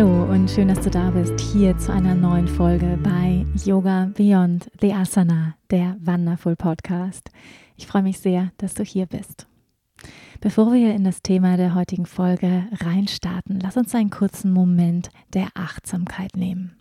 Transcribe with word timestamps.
Hallo 0.00 0.24
und 0.32 0.50
schön, 0.50 0.68
dass 0.68 0.80
du 0.80 0.88
da 0.88 1.10
bist, 1.10 1.38
hier 1.38 1.76
zu 1.76 1.92
einer 1.92 2.14
neuen 2.14 2.48
Folge 2.48 2.98
bei 3.02 3.44
Yoga 3.66 4.10
Beyond 4.16 4.70
the 4.80 4.94
Asana, 4.94 5.56
der 5.70 5.94
Wonderful 6.00 6.56
Podcast. 6.56 7.28
Ich 7.76 7.86
freue 7.86 8.04
mich 8.04 8.18
sehr, 8.18 8.50
dass 8.56 8.72
du 8.72 8.82
hier 8.82 9.04
bist. 9.04 9.46
Bevor 10.40 10.72
wir 10.72 10.94
in 10.94 11.04
das 11.04 11.20
Thema 11.20 11.58
der 11.58 11.74
heutigen 11.74 12.06
Folge 12.06 12.66
reinstarten, 12.80 13.60
lass 13.60 13.76
uns 13.76 13.94
einen 13.94 14.08
kurzen 14.08 14.54
Moment 14.54 15.10
der 15.34 15.48
Achtsamkeit 15.52 16.34
nehmen. 16.34 16.78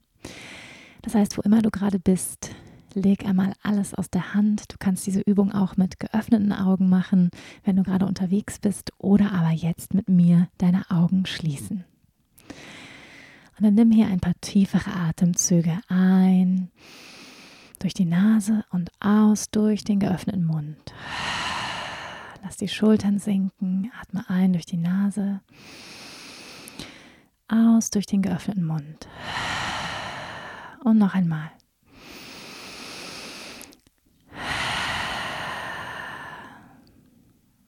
Das 1.02 1.14
heißt, 1.14 1.38
wo 1.38 1.42
immer 1.42 1.62
du 1.62 1.72
gerade 1.72 2.00
bist, 2.00 2.56
leg 2.94 3.26
einmal 3.26 3.52
alles 3.62 3.94
aus 3.94 4.10
der 4.10 4.34
Hand. 4.34 4.72
Du 4.72 4.78
kannst 4.80 5.06
diese 5.06 5.20
Übung 5.20 5.52
auch 5.52 5.76
mit 5.76 6.00
geöffneten 6.00 6.54
Augen 6.54 6.88
machen, 6.88 7.32
wenn 7.66 7.76
du 7.76 7.84
gerade 7.84 8.06
unterwegs 8.06 8.60
bist, 8.60 8.94
oder 8.98 9.34
aber 9.34 9.52
jetzt 9.52 9.94
mit 9.94 10.08
mir 10.08 10.48
deine 10.58 10.90
Augen 10.90 11.26
schließen. 11.26 11.84
Und 13.60 13.66
dann 13.66 13.74
nimm 13.74 13.92
hier 13.92 14.08
ein 14.08 14.22
paar 14.22 14.40
tiefere 14.40 14.90
Atemzüge 14.90 15.82
ein 15.90 16.72
durch 17.80 17.94
die 17.94 18.06
Nase 18.06 18.64
und 18.72 18.90
aus 19.02 19.50
durch 19.50 19.84
den 19.84 20.00
geöffneten 20.00 20.46
Mund. 20.46 20.94
Lass 22.42 22.56
die 22.56 22.70
Schultern 22.70 23.20
sinken, 23.20 23.92
atme 24.00 24.24
ein 24.30 24.54
durch 24.54 24.66
die 24.66 24.78
Nase, 24.78 25.42
aus 27.50 27.90
durch 27.90 28.06
den 28.06 28.22
geöffneten 28.22 28.64
Mund. 28.64 29.10
Und 30.86 30.98
noch 30.98 31.14
einmal. 31.14 31.52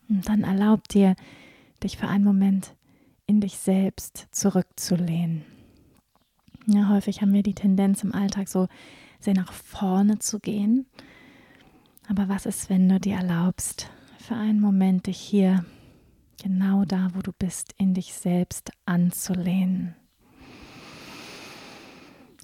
Und 0.07 0.29
dann 0.29 0.43
erlaub 0.45 0.87
dir, 0.87 1.17
dich 1.83 1.97
für 1.97 2.07
einen 2.07 2.23
Moment 2.23 2.75
in 3.25 3.41
dich 3.41 3.57
selbst 3.57 4.27
zurückzulehnen. 4.31 5.43
Ja, 6.67 6.89
häufig 6.89 7.21
haben 7.21 7.33
wir 7.33 7.43
die 7.43 7.55
Tendenz 7.55 8.03
im 8.03 8.13
Alltag 8.13 8.47
so 8.47 8.67
sehr 9.19 9.33
nach 9.33 9.51
vorne 9.51 10.19
zu 10.19 10.39
gehen. 10.39 10.85
Aber 12.07 12.29
was 12.29 12.45
ist, 12.45 12.69
wenn 12.69 12.87
du 12.87 12.99
dir 12.99 13.15
erlaubst, 13.15 13.89
für 14.19 14.35
einen 14.35 14.59
Moment 14.59 15.07
dich 15.07 15.17
hier 15.17 15.65
genau 16.41 16.85
da, 16.85 17.09
wo 17.13 17.21
du 17.21 17.31
bist, 17.31 17.73
in 17.77 17.93
dich 17.93 18.13
selbst 18.13 18.71
anzulehnen? 18.85 19.95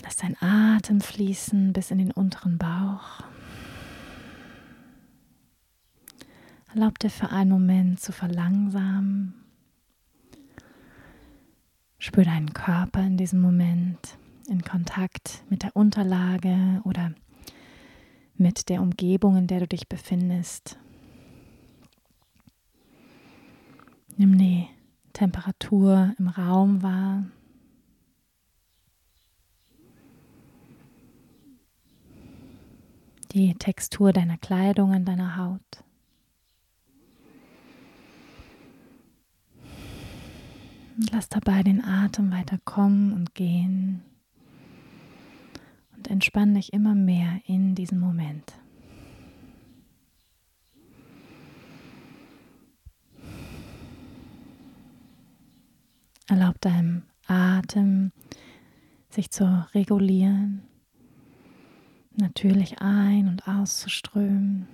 Lass 0.03 0.15
dein 0.15 0.35
Atem 0.41 1.01
fließen 1.01 1.73
bis 1.73 1.91
in 1.91 1.97
den 1.99 2.11
unteren 2.11 2.57
Bauch. 2.57 3.23
Erlaub 6.73 6.97
dir 6.99 7.09
für 7.09 7.29
einen 7.29 7.49
Moment 7.49 7.99
zu 7.99 8.11
verlangsamen 8.11 9.46
Spür 11.99 12.23
deinen 12.25 12.53
Körper 12.53 13.01
in 13.01 13.17
diesem 13.17 13.41
Moment 13.41 14.17
in 14.47 14.63
Kontakt 14.63 15.43
mit 15.49 15.63
der 15.63 15.75
Unterlage 15.75 16.81
oder 16.83 17.11
mit 18.35 18.69
der 18.69 18.81
Umgebung, 18.81 19.35
in 19.35 19.47
der 19.47 19.61
du 19.61 19.67
dich 19.67 19.87
befindest. 19.89 20.77
Nimm 24.15 24.37
die 24.37 24.67
Temperatur 25.13 26.13
im 26.17 26.27
Raum 26.27 26.81
wahr. 26.81 27.25
Die 33.31 33.53
Textur 33.55 34.13
deiner 34.13 34.37
Kleidung 34.37 34.93
an 34.93 35.05
deiner 35.05 35.37
Haut. 35.37 35.83
Lass 41.11 41.29
dabei 41.29 41.63
den 41.63 41.83
Atem 41.83 42.31
weiter 42.31 42.57
kommen 42.65 43.13
und 43.13 43.35
gehen. 43.35 44.01
Und 45.95 46.09
entspann 46.09 46.55
dich 46.55 46.73
immer 46.73 46.95
mehr 46.95 47.39
in 47.45 47.75
diesem 47.75 47.99
Moment. 47.99 48.53
Erlaub 56.27 56.59
deinem 56.59 57.03
Atem 57.27 58.11
sich 59.09 59.31
zu 59.31 59.65
regulieren, 59.73 60.63
natürlich 62.17 62.81
ein- 62.81 63.29
und 63.29 63.47
auszuströmen. 63.47 64.67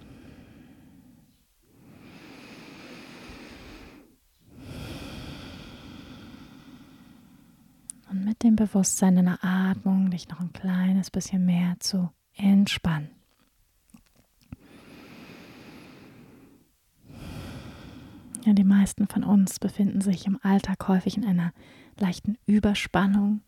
und 8.14 8.26
mit 8.44 8.60
dem 8.60 8.68
Bewusstsein 8.68 9.16
deiner 9.16 9.42
Atmung 9.42 10.12
dich 10.12 10.28
noch 10.28 10.42
ein 10.42 10.52
kleines 10.52 11.10
bisschen 11.10 11.46
mehr 11.46 11.78
zu 11.80 12.12
entspannen. 12.36 13.10
Ja, 18.46 18.52
die 18.52 18.66
meisten 18.66 19.08
von 19.08 19.24
uns 19.24 19.60
befinden 19.60 20.02
sich 20.02 20.26
im 20.26 20.38
Alltag 20.44 20.90
häufig 20.90 21.16
in 21.16 21.24
einer 21.24 21.54
leichten 21.98 22.38
Überspannung. 22.46 23.40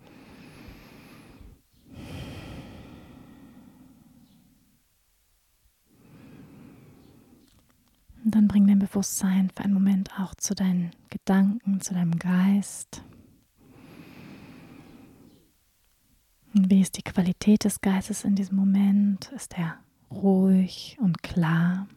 Und 8.24 8.34
dann 8.34 8.48
bring 8.48 8.66
dein 8.66 8.80
Bewusstsein 8.80 9.52
für 9.54 9.66
einen 9.66 9.74
Moment 9.74 10.18
auch 10.18 10.34
zu 10.36 10.56
deinen 10.56 10.92
Gedanken, 11.10 11.82
zu 11.82 11.94
deinem 11.94 12.18
Geist. 12.18 13.04
Und 16.45 16.45
wie 16.58 16.82
ist 16.82 16.98
die 16.98 17.04
Qualität 17.04 17.66
des 17.66 17.82
Geistes 17.82 18.24
in 18.24 18.36
diesem 18.36 18.56
Moment? 18.56 19.30
Ist 19.36 19.58
er 19.58 19.78
ruhig 20.10 20.98
und 21.02 21.22
klar 21.22 21.88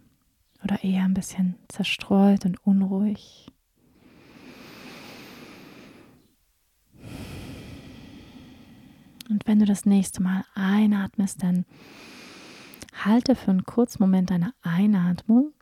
oder 0.65 0.83
eher 0.83 1.05
ein 1.05 1.15
bisschen 1.15 1.55
zerstreut 1.69 2.45
und 2.45 2.59
unruhig? 2.67 3.47
Und 9.31 9.47
wenn 9.47 9.61
du 9.61 9.65
das 9.65 9.85
nächste 9.85 10.23
Mal 10.23 10.45
einatmest, 10.55 11.43
dann 11.43 11.65
halte 13.05 13.37
für 13.37 13.53
einen 13.53 13.65
kurzen 13.65 14.03
Moment 14.03 14.31
deine 14.31 14.55
Einatmung. 14.63 15.53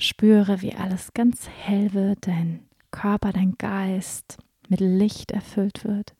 Spüre, 0.00 0.62
wie 0.62 0.74
alles 0.74 1.12
ganz 1.12 1.48
hell 1.48 1.92
wird, 1.92 2.26
dein 2.26 2.60
Körper, 2.90 3.32
dein 3.32 3.56
Geist 3.58 4.38
mit 4.68 4.80
Licht 4.80 5.30
erfüllt 5.30 5.84
wird. 5.84 6.14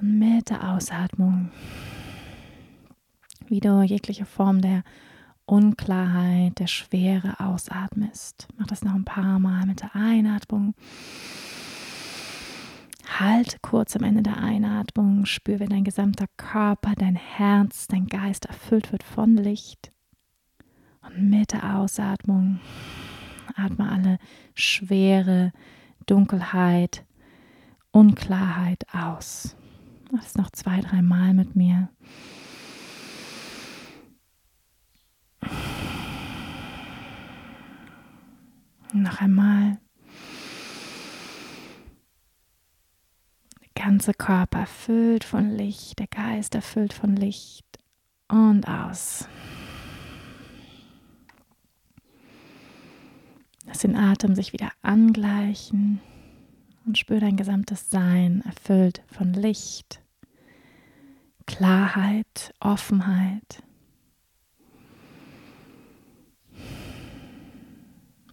Und 0.00 0.18
mit 0.18 0.50
der 0.50 0.72
Ausatmung 0.72 1.50
wieder 3.48 3.82
jegliche 3.82 4.26
Form 4.26 4.60
der 4.60 4.82
Unklarheit, 5.46 6.58
der 6.58 6.66
Schwere 6.66 7.38
ausatmest. 7.38 8.48
Mach 8.56 8.66
das 8.66 8.82
noch 8.82 8.94
ein 8.94 9.04
paar 9.04 9.38
Mal 9.38 9.64
mit 9.66 9.80
der 9.80 9.94
Einatmung. 9.94 10.74
Halt 13.18 13.62
kurz 13.62 13.96
am 13.96 14.02
Ende 14.02 14.22
der 14.22 14.38
Einatmung, 14.38 15.24
spür, 15.24 15.60
wie 15.60 15.66
dein 15.66 15.84
gesamter 15.84 16.26
Körper, 16.36 16.94
dein 16.96 17.14
Herz, 17.14 17.86
dein 17.86 18.06
Geist 18.06 18.46
erfüllt 18.46 18.92
wird 18.92 19.04
von 19.04 19.36
Licht. 19.36 19.92
Und 21.00 21.30
mit 21.30 21.52
der 21.52 21.76
Ausatmung 21.76 22.58
atme 23.54 23.88
alle 23.88 24.18
Schwere, 24.54 25.52
Dunkelheit, 26.06 27.04
Unklarheit 27.92 28.84
aus. 28.92 29.56
Mach 30.10 30.24
es 30.24 30.36
noch 30.36 30.50
zwei, 30.50 30.80
drei 30.80 31.02
Mal 31.02 31.34
mit 31.34 31.56
mir. 31.56 31.88
Noch 38.92 39.20
einmal. 39.20 39.78
Der 43.60 43.84
ganze 43.84 44.14
Körper 44.14 44.60
erfüllt 44.60 45.24
von 45.24 45.50
Licht, 45.50 45.98
der 45.98 46.06
Geist 46.06 46.54
erfüllt 46.54 46.92
von 46.92 47.16
Licht 47.16 47.66
und 48.28 48.66
aus. 48.68 49.28
Lass 53.64 53.78
den 53.78 53.96
Atem 53.96 54.34
sich 54.36 54.52
wieder 54.52 54.70
angleichen 54.82 56.00
und 56.86 56.96
spür 56.96 57.20
dein 57.20 57.36
gesamtes 57.36 57.90
Sein 57.90 58.42
erfüllt 58.46 59.02
von 59.08 59.32
Licht, 59.32 60.00
Klarheit, 61.46 62.54
Offenheit. 62.60 63.62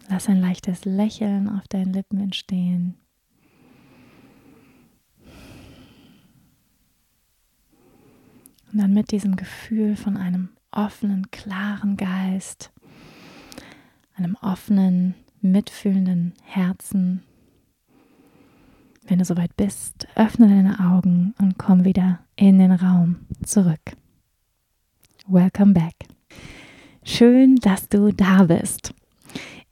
Lass 0.10 0.30
ein 0.30 0.40
leichtes 0.40 0.86
Lächeln 0.86 1.50
auf 1.50 1.68
deinen 1.68 1.92
Lippen 1.92 2.20
entstehen. 2.20 2.96
Und 8.72 8.80
dann 8.80 8.94
mit 8.94 9.12
diesem 9.12 9.36
Gefühl 9.36 9.96
von 9.96 10.18
einem 10.18 10.50
offenen, 10.72 11.30
klaren 11.32 11.98
Geist, 11.98 12.72
einem 14.16 14.36
offenen, 14.42 15.16
mitfühlenden 15.42 16.34
Herzen. 16.44 17.24
Wenn 19.06 19.20
du 19.20 19.26
soweit 19.26 19.56
bist, 19.58 20.08
öffne 20.16 20.48
deine 20.48 20.80
Augen 20.80 21.36
und 21.38 21.58
komm 21.58 21.84
wieder 21.84 22.20
in 22.38 22.58
den 22.58 22.72
Raum 22.72 23.18
zurück. 23.46 23.82
Welcome 25.28 25.74
back. 25.74 25.94
Schön, 27.04 27.58
dass 27.58 27.90
du 27.90 28.14
da 28.14 28.44
bist. 28.44 28.94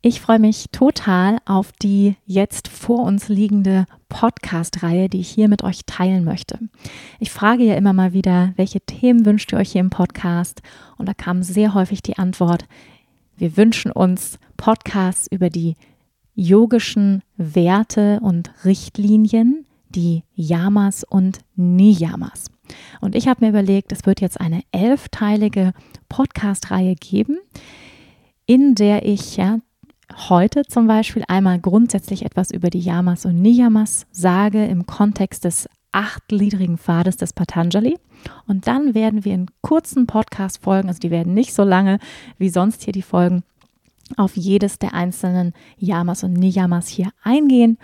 Ich 0.01 0.19
freue 0.19 0.39
mich 0.39 0.66
total 0.74 1.38
auf 1.45 1.72
die 1.72 2.18
jetzt 2.25 2.68
vor 2.68 3.04
uns 3.04 3.30
liegende 3.30 3.86
Podcast-Reihe, 4.10 5.07
die 5.07 5.22
ich 5.22 5.30
hier 5.30 5.48
mit 5.48 5.63
euch 5.63 5.86
teilen 5.86 6.25
möchte. 6.25 6.60
Ich 7.19 7.31
frage 7.31 7.63
ja 7.63 7.75
immer 7.75 7.94
mal 7.94 8.12
wieder, 8.12 8.51
welche 8.57 8.81
Themen 8.81 9.25
wünscht 9.25 9.54
ihr 9.54 9.60
euch 9.60 9.72
hier 9.72 9.81
im 9.81 9.92
Podcast? 9.92 10.62
Und 10.98 11.07
da 11.07 11.13
kam 11.13 11.42
sehr 11.42 11.74
häufig 11.74 12.01
die 12.01 12.18
Antwort, 12.18 12.66
wir 13.38 13.56
wünschen 13.56 13.92
uns 13.92 14.39
Podcasts 14.57 15.27
über 15.31 15.50
die 15.50 15.75
yogischen 16.36 17.24
Werte 17.38 18.19
und 18.22 18.51
Richtlinien, 18.66 19.66
die 19.89 20.24
Yamas 20.36 21.04
und 21.04 21.39
Niyamas. 21.56 22.45
Und 23.01 23.16
ich 23.16 23.28
habe 23.28 23.44
mir 23.44 23.50
überlegt, 23.50 23.92
es 23.92 24.06
wird 24.06 24.22
jetzt 24.22 24.39
eine 24.39 24.62
elfteilige 24.72 25.74
Podcast-Reihe 26.10 26.95
geben, 26.95 27.38
in 28.45 28.75
der 28.75 29.06
ich 29.06 29.38
ja 29.38 29.60
heute 30.30 30.63
zum 30.63 30.88
Beispiel 30.88 31.24
einmal 31.28 31.60
grundsätzlich 31.60 32.25
etwas 32.25 32.51
über 32.51 32.69
die 32.69 32.80
Yamas 32.80 33.25
und 33.25 33.42
Niyamas 33.42 34.06
sage 34.12 34.66
im 34.66 34.86
Kontext 34.86 35.45
des 35.45 35.68
achtgliedrigen 35.92 36.77
Pfades 36.77 37.18
des 37.18 37.34
Patanjali. 37.34 37.98
Und 38.48 38.68
dann 38.68 38.94
werden 38.94 39.25
wir 39.25 39.34
in 39.34 39.48
kurzen 39.62 40.07
Podcast-Folgen, 40.07 40.88
also 40.88 41.00
die 41.00 41.12
werden 41.12 41.34
nicht 41.34 41.54
so 41.54 41.63
lange 41.63 42.00
wie 42.38 42.50
sonst 42.50 42.84
hier 42.84 42.94
die 42.94 43.01
Folgen, 43.01 43.44
auf 44.18 44.36
jedes 44.36 44.80
der 44.80 44.94
einzelnen 44.94 45.54
Yamas 45.78 46.24
und 46.24 46.34
Niyamas 46.34 46.88
hier 46.88 47.12
eingehen. 47.24 47.78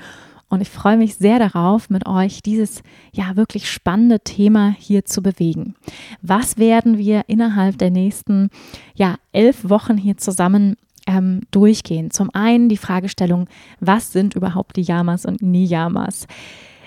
Und 0.49 0.61
ich 0.61 0.69
freue 0.69 0.95
mich 0.95 1.15
sehr 1.15 1.39
darauf, 1.39 1.89
mit 1.89 2.07
euch 2.07 2.41
dieses 2.41 2.81
ja 3.11 3.35
wirklich 3.35 3.69
spannende 3.69 4.21
Thema 4.21 4.73
hier 4.77 5.03
zu 5.03 5.21
bewegen. 5.21 5.75
Was 6.21 6.57
werden 6.57 6.97
wir 6.97 7.25
innerhalb 7.27 7.77
der 7.77 7.91
nächsten 7.91 8.49
ja 8.95 9.15
elf 9.33 9.69
Wochen 9.69 9.97
hier 9.97 10.17
zusammen 10.17 10.77
ähm, 11.07 11.41
durchgehen. 11.51 12.11
Zum 12.11 12.29
einen 12.33 12.69
die 12.69 12.77
Fragestellung, 12.77 13.47
was 13.79 14.11
sind 14.11 14.35
überhaupt 14.35 14.75
die 14.75 14.83
Yamas 14.83 15.25
und 15.25 15.41
Niyamas? 15.41 16.27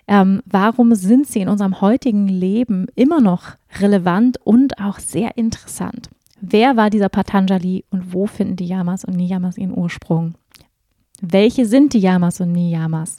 Ähm, 0.06 0.42
warum 0.44 0.94
sind 0.94 1.26
sie 1.26 1.40
in 1.40 1.48
unserem 1.48 1.80
heutigen 1.80 2.28
Leben 2.28 2.86
immer 2.94 3.20
noch 3.20 3.56
relevant 3.80 4.38
und 4.44 4.78
auch 4.78 4.98
sehr 4.98 5.36
interessant? 5.36 6.10
Wer 6.40 6.76
war 6.76 6.88
dieser 6.88 7.10
Patanjali 7.10 7.84
und 7.90 8.14
wo 8.14 8.26
finden 8.26 8.56
die 8.56 8.66
Yamas 8.66 9.04
und 9.04 9.14
Niyamas 9.14 9.58
ihren 9.58 9.76
Ursprung? 9.76 10.34
Welche 11.20 11.66
sind 11.66 11.92
die 11.92 11.98
Yamas 11.98 12.40
und 12.40 12.52
Niyamas? 12.52 13.18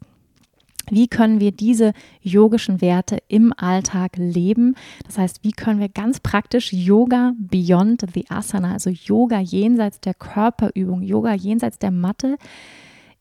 Wie 0.89 1.07
können 1.07 1.39
wir 1.39 1.51
diese 1.51 1.93
yogischen 2.21 2.81
Werte 2.81 3.19
im 3.27 3.53
Alltag 3.55 4.17
leben? 4.17 4.75
Das 5.05 5.19
heißt, 5.19 5.43
wie 5.43 5.51
können 5.51 5.79
wir 5.79 5.89
ganz 5.89 6.19
praktisch 6.19 6.73
Yoga 6.73 7.33
beyond 7.37 8.03
the 8.13 8.25
Asana, 8.29 8.73
also 8.73 8.89
Yoga 8.89 9.39
jenseits 9.39 9.99
der 9.99 10.15
Körperübung, 10.15 11.03
Yoga 11.03 11.35
jenseits 11.35 11.77
der 11.77 11.91
Matte 11.91 12.37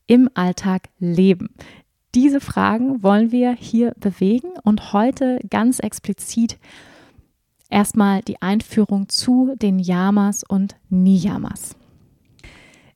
im 0.07 0.29
Alltag 0.33 0.89
leben? 0.99 1.49
Diese 2.15 2.41
Fragen 2.41 3.03
wollen 3.03 3.31
wir 3.31 3.53
hier 3.53 3.93
bewegen 3.97 4.49
und 4.63 4.91
heute 4.91 5.39
ganz 5.49 5.79
explizit 5.79 6.57
erstmal 7.71 8.21
die 8.21 8.41
Einführung 8.41 9.09
zu 9.09 9.55
den 9.61 9.79
Yamas 9.79 10.43
und 10.43 10.75
Niyamas. 10.89 11.75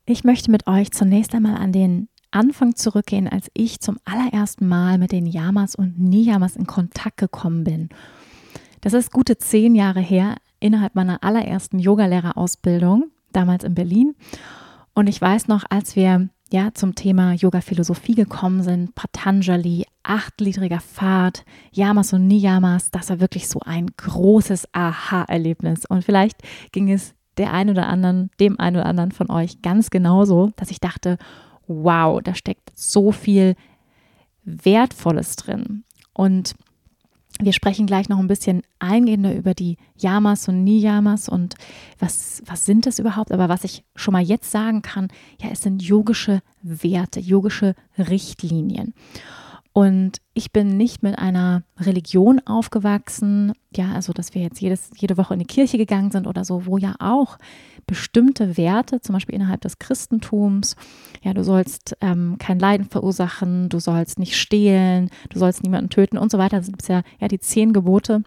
Ich 0.04 0.22
möchte 0.22 0.50
mit 0.50 0.66
euch 0.68 0.92
zunächst 0.92 1.34
einmal 1.34 1.56
an 1.56 1.72
den 1.72 2.08
Anfang 2.30 2.76
zurückgehen, 2.76 3.28
als 3.28 3.50
ich 3.54 3.80
zum 3.80 3.98
allerersten 4.04 4.68
Mal 4.68 4.98
mit 4.98 5.10
den 5.10 5.26
Yamas 5.26 5.74
und 5.74 5.98
Niyamas 5.98 6.54
in 6.54 6.66
Kontakt 6.66 7.16
gekommen 7.16 7.64
bin. 7.64 7.88
Das 8.82 8.92
ist 8.92 9.10
gute 9.10 9.38
zehn 9.38 9.74
Jahre 9.74 10.00
her, 10.00 10.36
innerhalb 10.60 10.94
meiner 10.94 11.24
allerersten 11.24 11.78
Yogalehrerausbildung, 11.78 13.10
damals 13.32 13.64
in 13.64 13.74
Berlin. 13.74 14.14
Und 14.94 15.08
ich 15.08 15.20
weiß 15.20 15.48
noch, 15.48 15.64
als 15.70 15.96
wir 15.96 16.28
ja 16.52 16.72
zum 16.74 16.94
Thema 16.94 17.32
Yoga-Philosophie 17.32 18.14
gekommen 18.14 18.62
sind, 18.62 18.94
Patanjali, 18.94 19.86
achtgliedriger 20.06 20.80
Pfad, 20.80 21.44
Yamas 21.72 22.12
und 22.12 22.26
Niyamas, 22.26 22.90
das 22.90 23.10
war 23.10 23.20
wirklich 23.20 23.48
so 23.48 23.60
ein 23.64 23.88
großes 23.96 24.68
Aha-Erlebnis. 24.72 25.84
Und 25.86 26.04
vielleicht 26.04 26.38
ging 26.72 26.90
es 26.90 27.14
der 27.36 27.52
ein 27.52 27.68
oder 27.70 27.86
anderen, 27.88 28.30
dem 28.40 28.58
einen 28.58 28.76
oder 28.76 28.86
anderen 28.86 29.12
von 29.12 29.30
euch 29.30 29.62
ganz 29.62 29.90
genauso, 29.90 30.52
dass 30.56 30.70
ich 30.70 30.80
dachte, 30.80 31.18
wow, 31.66 32.22
da 32.22 32.34
steckt 32.34 32.70
so 32.74 33.12
viel 33.12 33.56
Wertvolles 34.44 35.36
drin. 35.36 35.84
Und 36.14 36.54
wir 37.38 37.52
sprechen 37.52 37.86
gleich 37.86 38.08
noch 38.08 38.18
ein 38.18 38.28
bisschen 38.28 38.62
eingehender 38.78 39.34
über 39.34 39.52
die 39.52 39.76
Yamas 39.98 40.48
und 40.48 40.64
Niyamas 40.64 41.28
und 41.28 41.54
was, 41.98 42.42
was 42.46 42.64
sind 42.64 42.86
das 42.86 42.98
überhaupt. 42.98 43.30
Aber 43.30 43.50
was 43.50 43.64
ich 43.64 43.84
schon 43.94 44.12
mal 44.12 44.22
jetzt 44.22 44.50
sagen 44.50 44.80
kann, 44.80 45.08
ja, 45.40 45.50
es 45.50 45.60
sind 45.60 45.82
yogische 45.82 46.40
Werte, 46.62 47.20
yogische 47.20 47.74
Richtlinien. 47.98 48.94
Und 49.76 50.22
ich 50.32 50.52
bin 50.52 50.78
nicht 50.78 51.02
mit 51.02 51.18
einer 51.18 51.62
Religion 51.78 52.40
aufgewachsen, 52.46 53.52
ja, 53.76 53.92
also 53.92 54.14
dass 54.14 54.34
wir 54.34 54.40
jetzt 54.40 54.58
jedes, 54.58 54.88
jede 54.96 55.18
Woche 55.18 55.34
in 55.34 55.40
die 55.40 55.44
Kirche 55.44 55.76
gegangen 55.76 56.10
sind 56.10 56.26
oder 56.26 56.46
so, 56.46 56.64
wo 56.64 56.78
ja 56.78 56.94
auch 56.98 57.36
bestimmte 57.86 58.56
Werte, 58.56 59.02
zum 59.02 59.12
Beispiel 59.12 59.34
innerhalb 59.34 59.60
des 59.60 59.78
Christentums, 59.78 60.76
ja, 61.22 61.34
du 61.34 61.44
sollst 61.44 61.94
ähm, 62.00 62.36
kein 62.38 62.58
Leiden 62.58 62.86
verursachen, 62.88 63.68
du 63.68 63.78
sollst 63.78 64.18
nicht 64.18 64.38
stehlen, 64.38 65.10
du 65.28 65.38
sollst 65.38 65.62
niemanden 65.62 65.90
töten 65.90 66.16
und 66.16 66.30
so 66.30 66.38
weiter. 66.38 66.56
Das 66.56 66.64
sind 66.64 66.88
ja, 66.88 67.02
ja 67.20 67.28
die 67.28 67.38
zehn 67.38 67.74
Gebote, 67.74 68.22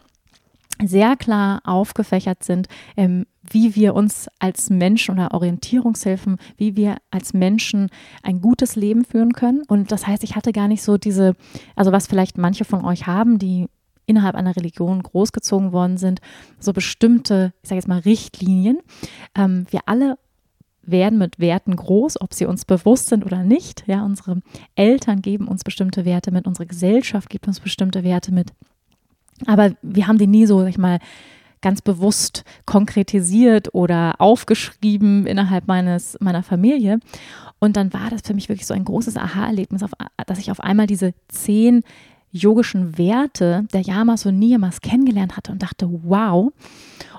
sehr 0.83 1.15
klar 1.15 1.61
aufgefächert 1.63 2.43
sind, 2.43 2.67
ähm, 2.95 3.25
wie 3.41 3.75
wir 3.75 3.95
uns 3.95 4.27
als 4.39 4.69
Menschen 4.69 5.15
oder 5.15 5.33
Orientierungshilfen, 5.33 6.37
wie 6.57 6.75
wir 6.75 6.97
als 7.11 7.33
Menschen 7.33 7.89
ein 8.23 8.41
gutes 8.41 8.75
Leben 8.75 9.03
führen 9.03 9.33
können. 9.33 9.63
Und 9.67 9.91
das 9.91 10.07
heißt, 10.07 10.23
ich 10.23 10.35
hatte 10.35 10.51
gar 10.51 10.67
nicht 10.67 10.83
so 10.83 10.97
diese, 10.97 11.35
also 11.75 11.91
was 11.91 12.07
vielleicht 12.07 12.37
manche 12.37 12.65
von 12.65 12.85
euch 12.85 13.07
haben, 13.07 13.39
die 13.39 13.67
innerhalb 14.05 14.35
einer 14.35 14.55
Religion 14.55 15.03
großgezogen 15.03 15.71
worden 15.71 15.97
sind, 15.97 16.19
so 16.59 16.73
bestimmte, 16.73 17.53
ich 17.61 17.69
sage 17.69 17.79
jetzt 17.79 17.87
mal, 17.87 17.99
Richtlinien. 17.99 18.79
Ähm, 19.35 19.65
wir 19.69 19.81
alle 19.85 20.17
werden 20.81 21.19
mit 21.19 21.39
Werten 21.39 21.75
groß, 21.75 22.19
ob 22.21 22.33
sie 22.33 22.45
uns 22.45 22.65
bewusst 22.65 23.07
sind 23.07 23.25
oder 23.25 23.43
nicht. 23.43 23.83
Ja, 23.85 24.03
unsere 24.03 24.41
Eltern 24.75 25.21
geben 25.21 25.47
uns 25.47 25.63
bestimmte 25.63 26.05
Werte 26.05 26.31
mit, 26.31 26.47
unsere 26.47 26.65
Gesellschaft 26.65 27.29
gibt 27.29 27.47
uns 27.47 27.59
bestimmte 27.59 28.03
Werte 28.03 28.33
mit. 28.33 28.53
Aber 29.45 29.71
wir 29.81 30.07
haben 30.07 30.17
die 30.17 30.27
nie 30.27 30.45
so, 30.45 30.61
sag 30.61 30.69
ich 30.69 30.77
mal, 30.77 30.99
ganz 31.61 31.81
bewusst 31.81 32.43
konkretisiert 32.65 33.73
oder 33.73 34.15
aufgeschrieben 34.19 35.25
innerhalb 35.25 35.67
meines, 35.67 36.17
meiner 36.21 36.43
Familie. 36.43 36.99
Und 37.59 37.75
dann 37.75 37.93
war 37.93 38.09
das 38.09 38.21
für 38.23 38.33
mich 38.33 38.47
wirklich 38.47 38.67
so 38.67 38.73
ein 38.73 38.85
großes 38.85 39.17
Aha-Erlebnis, 39.17 39.83
dass 40.25 40.39
ich 40.39 40.51
auf 40.51 40.61
einmal 40.61 40.87
diese 40.87 41.13
zehn 41.27 41.83
yogischen 42.31 42.97
Werte 42.97 43.65
der 43.73 43.81
Yamas 43.81 44.25
und 44.25 44.37
Niyamas 44.39 44.81
kennengelernt 44.81 45.35
hatte 45.35 45.51
und 45.51 45.61
dachte, 45.63 45.89
wow. 46.03 46.53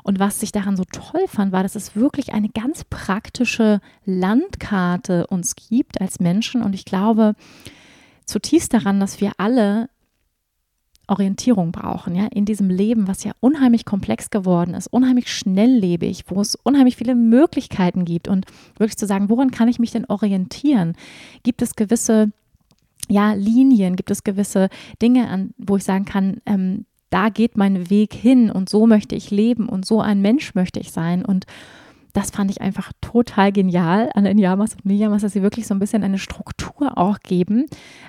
Und 0.03 0.19
was 0.19 0.43
ich 0.43 0.53
daran 0.53 0.77
so 0.77 0.85
toll 0.85 1.27
fand, 1.27 1.53
war, 1.53 1.63
dass 1.63 1.75
es 1.75 1.97
wirklich 1.97 2.33
eine 2.33 2.49
ganz 2.49 2.85
praktische 2.85 3.81
Landkarte 4.07 5.27
uns 5.27 5.57
gibt 5.57 6.01
als 6.01 6.21
Menschen. 6.21 6.63
Und 6.63 6.75
ich 6.75 6.85
glaube 6.85 7.35
zutiefst 8.25 8.73
daran, 8.73 9.01
dass 9.01 9.21
wir 9.21 9.33
alle 9.37 9.91
Orientierung 11.11 11.73
brauchen, 11.73 12.15
ja, 12.15 12.27
in 12.33 12.45
diesem 12.45 12.71
Leben, 12.71 13.09
was 13.09 13.25
ja 13.25 13.33
unheimlich 13.41 13.85
komplex 13.85 14.31
geworden 14.31 14.75
ist, 14.75 14.87
unheimlich 14.87 15.33
schnelllebig, 15.33 16.25
wo 16.29 16.41
es 16.41 16.55
unheimlich 16.55 16.97
viele 16.97 17.15
Möglichkeiten 17.15 18.05
gibt 18.05 18.29
und 18.29 18.47
wirklich 18.79 18.97
zu 18.97 19.07
sagen, 19.07 19.29
woran 19.29 19.51
kann 19.51 19.69
ich 19.69 19.79
mich 19.79 19.91
denn 19.91 20.07
orientieren? 20.07 20.95
Gibt 21.43 21.63
es 21.63 21.75
gewisse 21.75 22.31
ja, 23.09 23.33
Linien, 23.33 23.97
gibt 23.97 24.11
es 24.11 24.23
gewisse 24.23 24.69
Dinge, 25.03 25.29
an, 25.29 25.53
wo 25.59 25.77
ich 25.77 25.85
sagen 25.85 26.05
kann, 26.05 26.41
ähm, 26.47 26.87
da 27.11 27.29
geht 27.29 27.57
mein 27.57 27.91
Weg 27.91 28.15
hin 28.15 28.51
und 28.51 28.69
so 28.69 28.87
möchte 28.87 29.17
ich 29.17 29.33
leben 29.33 29.69
und 29.69 29.85
so 29.85 30.01
ein 30.01 30.23
Mensch 30.23 30.55
möchte 30.55 30.79
ich 30.79 30.93
sein 30.93 31.25
und 31.25 31.45
das 32.13 32.31
fand 32.31 32.51
ich 32.51 32.61
einfach 32.61 32.93
total 33.01 33.53
genial 33.53 34.11
an 34.15 34.25
den 34.25 34.39
Yamas 34.39 34.75
und 34.75 34.87
Niyamas, 34.87 35.23
dass 35.23 35.33
sie 35.33 35.43
wirklich 35.43 35.67
so 35.67 35.75
ein 35.75 35.79
bisschen 35.79 36.03
eine 36.03 36.19
Struktur 36.19 36.99
auch 36.99 37.19
geben, 37.21 37.67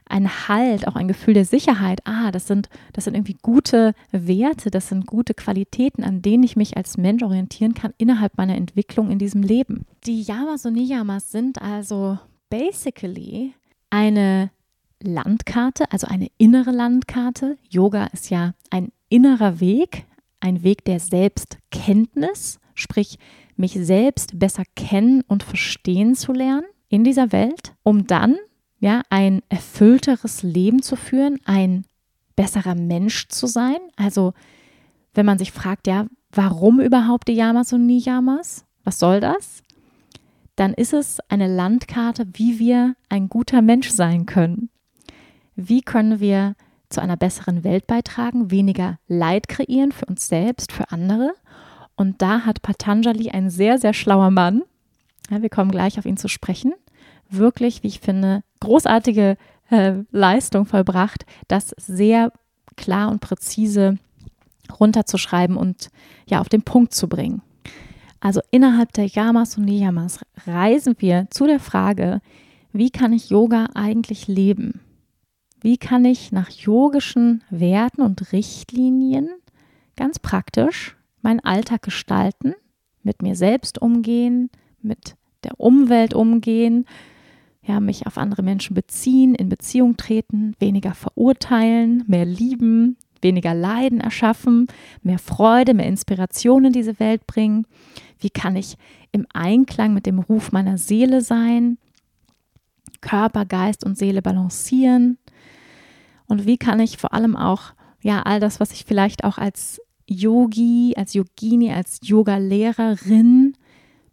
ein 0.08 0.48
Halt, 0.48 0.88
auch 0.88 0.96
ein 0.96 1.08
Gefühl 1.08 1.34
der 1.34 1.46
Sicherheit. 1.46 2.02
Ah, 2.06 2.32
das 2.32 2.48
sind, 2.48 2.70
das 2.94 3.06
sind 3.06 3.16
irgendwie 3.16 3.38
gute 3.42 3.94
Werte, 4.12 4.72
das 4.72 4.90
sind 4.90 5.06
gute 5.06 5.34
Qualitäten, 5.34 6.04
an 6.04 6.22
denen 6.22 6.44
ich 6.44 6.56
mich 6.56 6.78
als 6.78 6.98
Mensch 6.98 7.24
orientieren 7.24 7.74
kann 7.74 7.94
innerhalb 7.98 8.38
meiner 8.38 8.56
Entwicklung 8.56 9.10
in 9.10 9.20
diesem 9.20 9.42
Leben. 9.42 9.86
Die 10.06 10.22
Yamas 10.22 10.66
und 10.66 10.74
Niyamas 10.74 11.32
sind 11.32 11.62
also 11.62 12.18
basically 12.50 13.54
eine 13.90 14.52
Landkarte, 15.02 15.92
also 15.92 16.08
eine 16.08 16.28
innere 16.38 16.72
Landkarte. 16.72 17.58
Yoga 17.70 18.06
ist 18.08 18.30
ja 18.30 18.54
ein 18.70 18.92
innerer 19.10 19.60
Weg, 19.60 20.06
ein 20.40 20.64
Weg 20.64 20.86
der 20.86 21.00
Selbstkenntnis, 21.00 22.60
sprich 22.76 23.18
mich 23.62 23.74
selbst 23.74 24.38
besser 24.38 24.64
kennen 24.76 25.22
und 25.28 25.44
verstehen 25.44 26.16
zu 26.16 26.34
lernen 26.34 26.66
in 26.90 27.06
dieser 27.06 27.32
Welt, 27.32 27.74
um 27.84 28.08
dann 28.08 28.36
ja 28.80 29.04
ein 29.10 29.42
erfüllteres 29.48 30.44
Leben 30.44 30.82
zu 30.82 30.98
führen, 30.98 31.40
ein 31.46 31.86
besserer 32.36 32.76
Mensch 32.76 33.30
zu 33.30 33.48
sein. 33.48 33.78
Also 33.96 34.34
wenn 35.14 35.26
man 35.26 35.38
sich 35.38 35.52
fragt, 35.52 35.88
ja, 35.88 36.08
warum 36.32 36.82
überhaupt 36.82 37.28
die 37.28 37.34
Yamas 37.34 37.72
und 37.72 37.86
Niyamas? 37.86 38.66
Was 38.84 39.00
soll 39.00 39.20
das? 39.20 39.64
Dann 40.56 40.74
ist 40.74 40.94
es 40.94 41.20
eine 41.30 41.48
Landkarte, 41.48 42.28
wie 42.34 42.60
wir 42.60 42.96
ein 43.10 43.30
guter 43.30 43.62
Mensch 43.62 43.90
sein 43.90 44.26
können. 44.26 44.70
Wie 45.56 45.82
können 45.82 46.20
wir 46.20 46.56
zu 46.92 47.02
einer 47.02 47.18
besseren 47.18 47.64
Welt 47.64 47.88
beitragen, 47.88 48.52
weniger 48.52 49.00
Leid 49.08 49.48
kreieren 49.48 49.92
für 49.92 50.06
uns 50.06 50.28
selbst, 50.28 50.72
für 50.72 50.92
andere. 50.92 51.34
Und 52.02 52.20
da 52.20 52.46
hat 52.48 52.64
Patanjali 52.64 53.30
ein 53.30 53.52
sehr, 53.52 53.78
sehr 53.78 53.94
schlauer 53.94 54.32
Mann, 54.32 54.64
ja, 55.30 55.44
wir 55.44 55.50
kommen 55.50 55.70
gleich 55.70 56.00
auf 56.00 56.06
ihn 56.08 56.18
zu 56.18 56.30
sprechen, 56.30 56.74
wirklich, 57.30 57.84
wie 57.84 57.90
ich 57.90 58.00
finde, 58.00 58.42
großartige 58.60 59.38
äh, 59.70 59.94
Leistung 60.10 60.66
vollbracht, 60.66 61.28
das 61.48 61.76
sehr 61.78 62.34
klar 62.76 63.12
und 63.12 63.22
präzise 63.22 64.00
runterzuschreiben 64.80 65.56
und 65.58 65.90
ja 66.28 66.42
auf 66.42 66.50
den 66.50 66.64
Punkt 66.64 66.96
zu 66.96 67.08
bringen. 67.08 67.44
Also 68.20 68.42
innerhalb 68.50 68.94
der 68.94 69.06
Yamas 69.06 69.60
und 69.60 69.66
Niyamas 69.66 70.22
reisen 70.48 70.96
wir 70.98 71.28
zu 71.30 71.46
der 71.46 71.60
Frage, 71.60 72.22
wie 72.74 72.90
kann 72.90 73.14
ich 73.14 73.30
Yoga 73.30 73.68
eigentlich 73.76 74.28
leben? 74.28 74.82
Wie 75.62 75.78
kann 75.78 76.04
ich 76.06 76.32
nach 76.32 76.50
yogischen 76.50 77.44
Werten 77.52 78.02
und 78.02 78.32
Richtlinien 78.34 79.30
ganz 79.96 80.18
praktisch 80.18 80.96
meinen 81.22 81.40
Alltag 81.40 81.82
gestalten, 81.82 82.54
mit 83.04 83.22
mir 83.22 83.36
selbst 83.36 83.82
umgehen, 83.82 84.50
mit 84.82 85.16
der 85.44 85.60
Umwelt 85.60 86.14
umgehen, 86.14 86.86
ja, 87.64 87.80
mich 87.80 88.08
auf 88.08 88.18
andere 88.18 88.44
Menschen 88.44 88.74
beziehen, 88.74 89.36
in 89.36 89.50
Beziehung 89.50 89.98
treten, 89.98 90.56
weniger 90.60 90.94
verurteilen, 90.94 92.04
mehr 92.08 92.26
lieben, 92.26 92.98
weniger 93.22 93.54
Leiden 93.54 94.02
erschaffen, 94.02 94.68
mehr 95.04 95.20
Freude, 95.20 95.74
mehr 95.74 95.88
Inspiration 95.88 96.66
in 96.66 96.74
diese 96.74 97.00
Welt 97.00 97.28
bringen? 97.28 97.66
Wie 98.20 98.30
kann 98.30 98.56
ich 98.56 98.78
im 99.12 99.28
Einklang 99.34 99.94
mit 99.94 100.06
dem 100.06 100.20
Ruf 100.20 100.52
meiner 100.52 100.78
Seele 100.78 101.22
sein, 101.22 101.78
Körper, 103.02 103.46
Geist 103.46 103.86
und 103.86 103.98
Seele 103.98 104.22
balancieren? 104.22 105.18
Und 106.28 106.46
wie 106.46 106.58
kann 106.58 106.80
ich 106.80 106.98
vor 106.98 107.14
allem 107.14 107.36
auch, 107.36 107.74
ja, 108.02 108.24
all 108.24 108.40
das, 108.40 108.60
was 108.60 108.72
ich 108.72 108.86
vielleicht 108.86 109.24
auch 109.24 109.38
als 109.38 109.82
Yogi, 110.12 110.94
als 110.98 111.14
Yogini, 111.14 111.72
als 111.72 112.00
Yoga-Lehrerin 112.04 113.54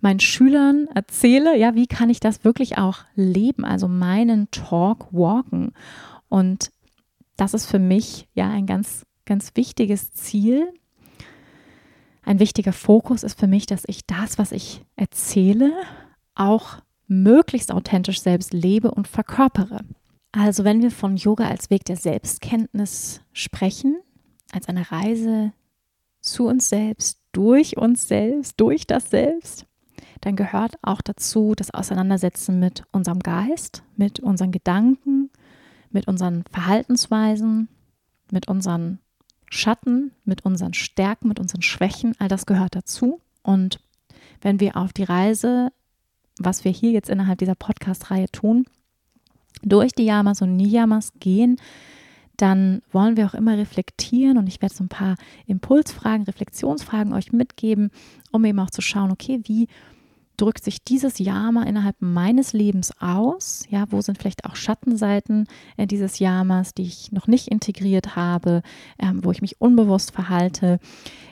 meinen 0.00 0.20
Schülern 0.20 0.86
erzähle, 0.94 1.58
ja, 1.58 1.74
wie 1.74 1.88
kann 1.88 2.08
ich 2.08 2.20
das 2.20 2.44
wirklich 2.44 2.78
auch 2.78 2.98
leben, 3.16 3.64
also 3.64 3.88
meinen 3.88 4.48
Talk 4.52 5.12
walken. 5.12 5.72
Und 6.28 6.70
das 7.36 7.52
ist 7.52 7.66
für 7.66 7.80
mich 7.80 8.28
ja 8.34 8.48
ein 8.48 8.66
ganz, 8.66 9.04
ganz 9.24 9.52
wichtiges 9.56 10.12
Ziel. 10.12 10.72
Ein 12.22 12.38
wichtiger 12.38 12.72
Fokus 12.72 13.24
ist 13.24 13.38
für 13.38 13.48
mich, 13.48 13.66
dass 13.66 13.82
ich 13.86 14.06
das, 14.06 14.38
was 14.38 14.52
ich 14.52 14.84
erzähle, 14.94 15.72
auch 16.36 16.76
möglichst 17.08 17.72
authentisch 17.72 18.20
selbst 18.20 18.52
lebe 18.52 18.92
und 18.92 19.08
verkörpere. 19.08 19.80
Also 20.30 20.62
wenn 20.62 20.82
wir 20.82 20.90
von 20.92 21.16
Yoga 21.16 21.48
als 21.48 21.70
Weg 21.70 21.84
der 21.86 21.96
Selbstkenntnis 21.96 23.22
sprechen, 23.32 23.98
als 24.52 24.68
eine 24.68 24.92
Reise 24.92 25.52
zu 26.30 26.46
uns 26.46 26.68
selbst, 26.68 27.20
durch 27.32 27.76
uns 27.76 28.08
selbst, 28.08 28.54
durch 28.58 28.86
das 28.86 29.10
Selbst, 29.10 29.66
dann 30.20 30.36
gehört 30.36 30.76
auch 30.82 31.00
dazu 31.00 31.54
das 31.56 31.72
Auseinandersetzen 31.72 32.58
mit 32.58 32.82
unserem 32.92 33.20
Geist, 33.20 33.84
mit 33.96 34.20
unseren 34.20 34.50
Gedanken, 34.50 35.30
mit 35.90 36.08
unseren 36.08 36.44
Verhaltensweisen, 36.50 37.68
mit 38.30 38.48
unseren 38.48 38.98
Schatten, 39.50 40.12
mit 40.24 40.44
unseren 40.44 40.74
Stärken, 40.74 41.28
mit 41.28 41.40
unseren 41.40 41.62
Schwächen. 41.62 42.14
All 42.18 42.28
das 42.28 42.46
gehört 42.46 42.74
dazu. 42.74 43.20
Und 43.42 43.80
wenn 44.42 44.60
wir 44.60 44.76
auf 44.76 44.92
die 44.92 45.04
Reise, 45.04 45.70
was 46.38 46.64
wir 46.64 46.72
hier 46.72 46.90
jetzt 46.90 47.08
innerhalb 47.08 47.38
dieser 47.38 47.54
Podcast-Reihe 47.54 48.28
tun, 48.30 48.66
durch 49.62 49.92
die 49.92 50.04
Yamas 50.04 50.42
und 50.42 50.56
Niyamas 50.56 51.12
gehen, 51.18 51.56
dann 52.38 52.82
wollen 52.92 53.16
wir 53.16 53.26
auch 53.26 53.34
immer 53.34 53.58
reflektieren 53.58 54.38
und 54.38 54.46
ich 54.46 54.62
werde 54.62 54.74
so 54.74 54.84
ein 54.84 54.88
paar 54.88 55.16
Impulsfragen, 55.46 56.24
Reflexionsfragen 56.24 57.12
euch 57.12 57.32
mitgeben, 57.32 57.90
um 58.32 58.44
eben 58.44 58.60
auch 58.60 58.70
zu 58.70 58.80
schauen, 58.80 59.10
okay, 59.10 59.40
wie 59.44 59.68
drückt 60.36 60.62
sich 60.64 60.84
dieses 60.84 61.18
Yama 61.18 61.64
innerhalb 61.64 61.96
meines 61.98 62.52
Lebens 62.52 62.92
aus? 63.00 63.64
Ja, 63.68 63.86
wo 63.90 64.00
sind 64.00 64.18
vielleicht 64.18 64.44
auch 64.44 64.54
Schattenseiten 64.54 65.48
äh, 65.76 65.86
dieses 65.86 66.20
Yamas, 66.20 66.74
die 66.74 66.84
ich 66.84 67.10
noch 67.12 67.26
nicht 67.26 67.48
integriert 67.48 68.14
habe, 68.14 68.62
ähm, 69.00 69.24
wo 69.24 69.32
ich 69.32 69.42
mich 69.42 69.60
unbewusst 69.60 70.12
verhalte? 70.12 70.78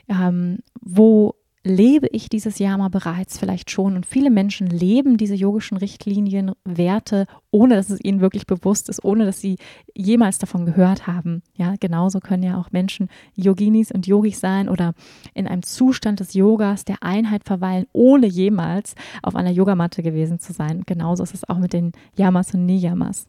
Ähm, 0.09 0.59
wo 0.81 1.37
lebe 1.67 2.07
ich 2.13 2.29
dieses 2.29 2.61
Yama 2.61 2.89
bereits 2.89 3.39
vielleicht 3.39 3.71
schon 3.71 3.97
und 3.97 4.07
viele 4.07 4.31
Menschen 4.31 4.69
leben 4.69 5.17
diese 5.17 5.35
yogischen 5.35 5.77
Richtlinien, 5.77 6.53
Werte, 6.65 7.27
ohne 7.51 7.75
dass 7.75 7.91
es 7.91 8.03
ihnen 8.03 8.21
wirklich 8.21 8.47
bewusst 8.47 8.89
ist, 8.89 9.05
ohne 9.05 9.27
dass 9.27 9.41
sie 9.41 9.57
jemals 9.93 10.39
davon 10.39 10.65
gehört 10.65 11.09
haben. 11.09 11.43
Ja, 11.57 11.75
genauso 11.79 12.21
können 12.21 12.45
ja 12.45 12.57
auch 12.59 12.71
Menschen 12.71 13.09
Yoginis 13.35 13.91
und 13.91 14.07
Yogis 14.07 14.39
sein 14.39 14.69
oder 14.69 14.95
in 15.35 15.49
einem 15.49 15.65
Zustand 15.65 16.21
des 16.21 16.35
Yogas, 16.35 16.85
der 16.85 17.03
Einheit 17.03 17.43
verweilen, 17.45 17.87
ohne 17.93 18.27
jemals 18.27 18.95
auf 19.23 19.35
einer 19.35 19.51
Yogamatte 19.51 20.03
gewesen 20.03 20.39
zu 20.39 20.53
sein. 20.53 20.85
Genauso 20.87 21.25
ist 21.25 21.35
es 21.35 21.49
auch 21.49 21.59
mit 21.59 21.73
den 21.73 21.93
Yamas 22.17 22.55
und 22.55 22.65
Niyamas. 22.65 23.27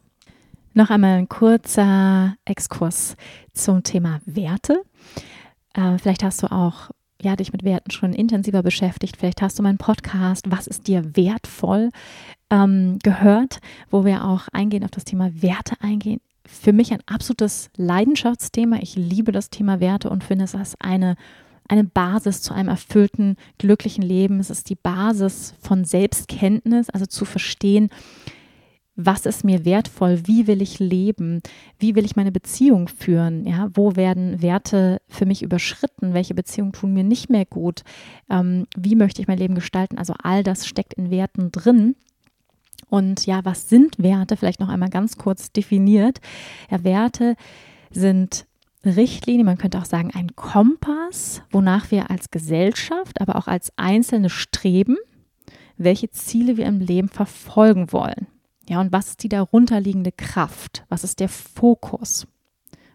Noch 0.74 0.90
einmal 0.90 1.18
ein 1.18 1.28
kurzer 1.28 2.36
Exkurs 2.44 3.16
zum 3.52 3.82
Thema 3.82 4.20
Werte. 4.26 4.82
Äh, 5.74 5.98
vielleicht 5.98 6.22
hast 6.22 6.42
du 6.42 6.52
auch 6.52 6.90
ja, 7.20 7.36
dich 7.36 7.52
mit 7.52 7.64
Werten 7.64 7.90
schon 7.90 8.12
intensiver 8.12 8.62
beschäftigt. 8.62 9.16
Vielleicht 9.16 9.42
hast 9.42 9.58
du 9.58 9.62
meinen 9.62 9.78
Podcast, 9.78 10.50
was 10.50 10.66
ist 10.66 10.86
dir 10.86 11.16
wertvoll, 11.16 11.90
ähm, 12.50 12.98
gehört, 13.02 13.60
wo 13.90 14.04
wir 14.04 14.24
auch 14.24 14.48
eingehen 14.52 14.84
auf 14.84 14.90
das 14.90 15.04
Thema 15.04 15.30
Werte 15.42 15.74
eingehen. 15.80 16.20
Für 16.46 16.72
mich 16.72 16.92
ein 16.92 17.02
absolutes 17.06 17.70
Leidenschaftsthema. 17.76 18.76
Ich 18.80 18.96
liebe 18.96 19.32
das 19.32 19.50
Thema 19.50 19.80
Werte 19.80 20.08
und 20.10 20.24
finde 20.24 20.44
es 20.44 20.54
als 20.54 20.80
eine, 20.80 21.16
eine 21.68 21.84
Basis 21.84 22.40
zu 22.40 22.54
einem 22.54 22.68
erfüllten, 22.68 23.36
glücklichen 23.58 24.02
Leben. 24.02 24.40
Es 24.40 24.48
ist 24.48 24.70
die 24.70 24.76
Basis 24.76 25.54
von 25.60 25.84
Selbstkenntnis, 25.84 26.88
also 26.88 27.04
zu 27.04 27.24
verstehen, 27.24 27.90
was 29.00 29.26
ist 29.26 29.44
mir 29.44 29.64
wertvoll, 29.64 30.22
wie 30.24 30.48
will 30.48 30.60
ich 30.60 30.80
leben, 30.80 31.40
wie 31.78 31.94
will 31.94 32.04
ich 32.04 32.16
meine 32.16 32.32
Beziehung 32.32 32.88
führen, 32.88 33.46
ja, 33.46 33.70
wo 33.72 33.94
werden 33.94 34.42
Werte 34.42 35.00
für 35.08 35.24
mich 35.24 35.42
überschritten, 35.42 36.14
welche 36.14 36.34
Beziehungen 36.34 36.72
tun 36.72 36.94
mir 36.94 37.04
nicht 37.04 37.30
mehr 37.30 37.46
gut, 37.46 37.84
ähm, 38.28 38.66
wie 38.76 38.96
möchte 38.96 39.22
ich 39.22 39.28
mein 39.28 39.38
Leben 39.38 39.54
gestalten, 39.54 39.98
also 39.98 40.14
all 40.20 40.42
das 40.42 40.66
steckt 40.66 40.94
in 40.94 41.12
Werten 41.12 41.52
drin. 41.52 41.94
Und 42.90 43.24
ja, 43.24 43.44
was 43.44 43.68
sind 43.68 44.02
Werte? 44.02 44.36
Vielleicht 44.36 44.58
noch 44.58 44.68
einmal 44.68 44.90
ganz 44.90 45.16
kurz 45.16 45.52
definiert. 45.52 46.18
Ja, 46.68 46.82
Werte 46.82 47.36
sind 47.90 48.46
Richtlinien, 48.84 49.46
man 49.46 49.58
könnte 49.58 49.78
auch 49.78 49.84
sagen 49.84 50.10
ein 50.12 50.34
Kompass, 50.34 51.42
wonach 51.52 51.92
wir 51.92 52.10
als 52.10 52.32
Gesellschaft, 52.32 53.20
aber 53.20 53.36
auch 53.36 53.46
als 53.46 53.72
Einzelne 53.76 54.28
streben, 54.28 54.96
welche 55.76 56.10
Ziele 56.10 56.56
wir 56.56 56.66
im 56.66 56.80
Leben 56.80 57.08
verfolgen 57.08 57.92
wollen. 57.92 58.26
Ja, 58.68 58.80
und 58.80 58.92
was 58.92 59.08
ist 59.08 59.22
die 59.22 59.28
darunterliegende 59.28 60.12
Kraft? 60.12 60.84
Was 60.88 61.02
ist 61.02 61.20
der 61.20 61.28
Fokus? 61.28 62.26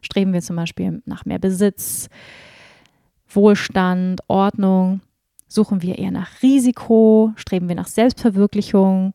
Streben 0.01 0.33
wir 0.33 0.41
zum 0.41 0.55
Beispiel 0.55 1.01
nach 1.05 1.25
mehr 1.25 1.39
Besitz, 1.39 2.09
Wohlstand, 3.27 4.21
Ordnung? 4.27 5.01
Suchen 5.47 5.81
wir 5.81 5.97
eher 5.97 6.11
nach 6.11 6.41
Risiko? 6.43 7.33
Streben 7.35 7.67
wir 7.67 7.75
nach 7.75 7.87
Selbstverwirklichung? 7.87 9.13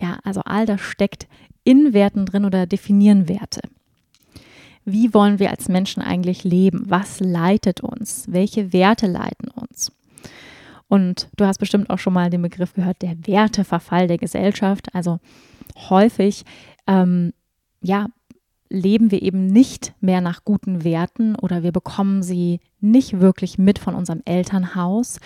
Ja, 0.00 0.18
also 0.22 0.42
all 0.44 0.66
das 0.66 0.80
steckt 0.80 1.26
in 1.64 1.92
Werten 1.92 2.26
drin 2.26 2.44
oder 2.44 2.66
definieren 2.66 3.28
Werte. 3.28 3.62
Wie 4.84 5.12
wollen 5.12 5.40
wir 5.40 5.50
als 5.50 5.68
Menschen 5.68 6.00
eigentlich 6.00 6.44
leben? 6.44 6.84
Was 6.86 7.18
leitet 7.18 7.80
uns? 7.80 8.26
Welche 8.28 8.72
Werte 8.72 9.08
leiten 9.08 9.48
uns? 9.48 9.90
Und 10.86 11.28
du 11.36 11.44
hast 11.44 11.58
bestimmt 11.58 11.90
auch 11.90 11.98
schon 11.98 12.12
mal 12.12 12.30
den 12.30 12.42
Begriff 12.42 12.74
gehört, 12.74 13.02
der 13.02 13.16
Werteverfall 13.26 14.06
der 14.06 14.18
Gesellschaft. 14.18 14.94
Also 14.94 15.18
häufig, 15.76 16.44
ähm, 16.86 17.32
ja, 17.80 18.08
leben 18.68 19.10
wir 19.10 19.22
eben 19.22 19.46
nicht 19.46 19.94
mehr 20.00 20.20
nach 20.20 20.44
guten 20.44 20.82
Werten 20.82 21.36
oder 21.36 21.62
wir 21.62 21.72
bekommen 21.72 22.22
sie 22.22 22.60
nicht 22.80 23.20
wirklich 23.20 23.58
mit 23.58 23.78
von 23.78 23.94
unserem 23.94 24.22
Elternhaus 24.24 25.20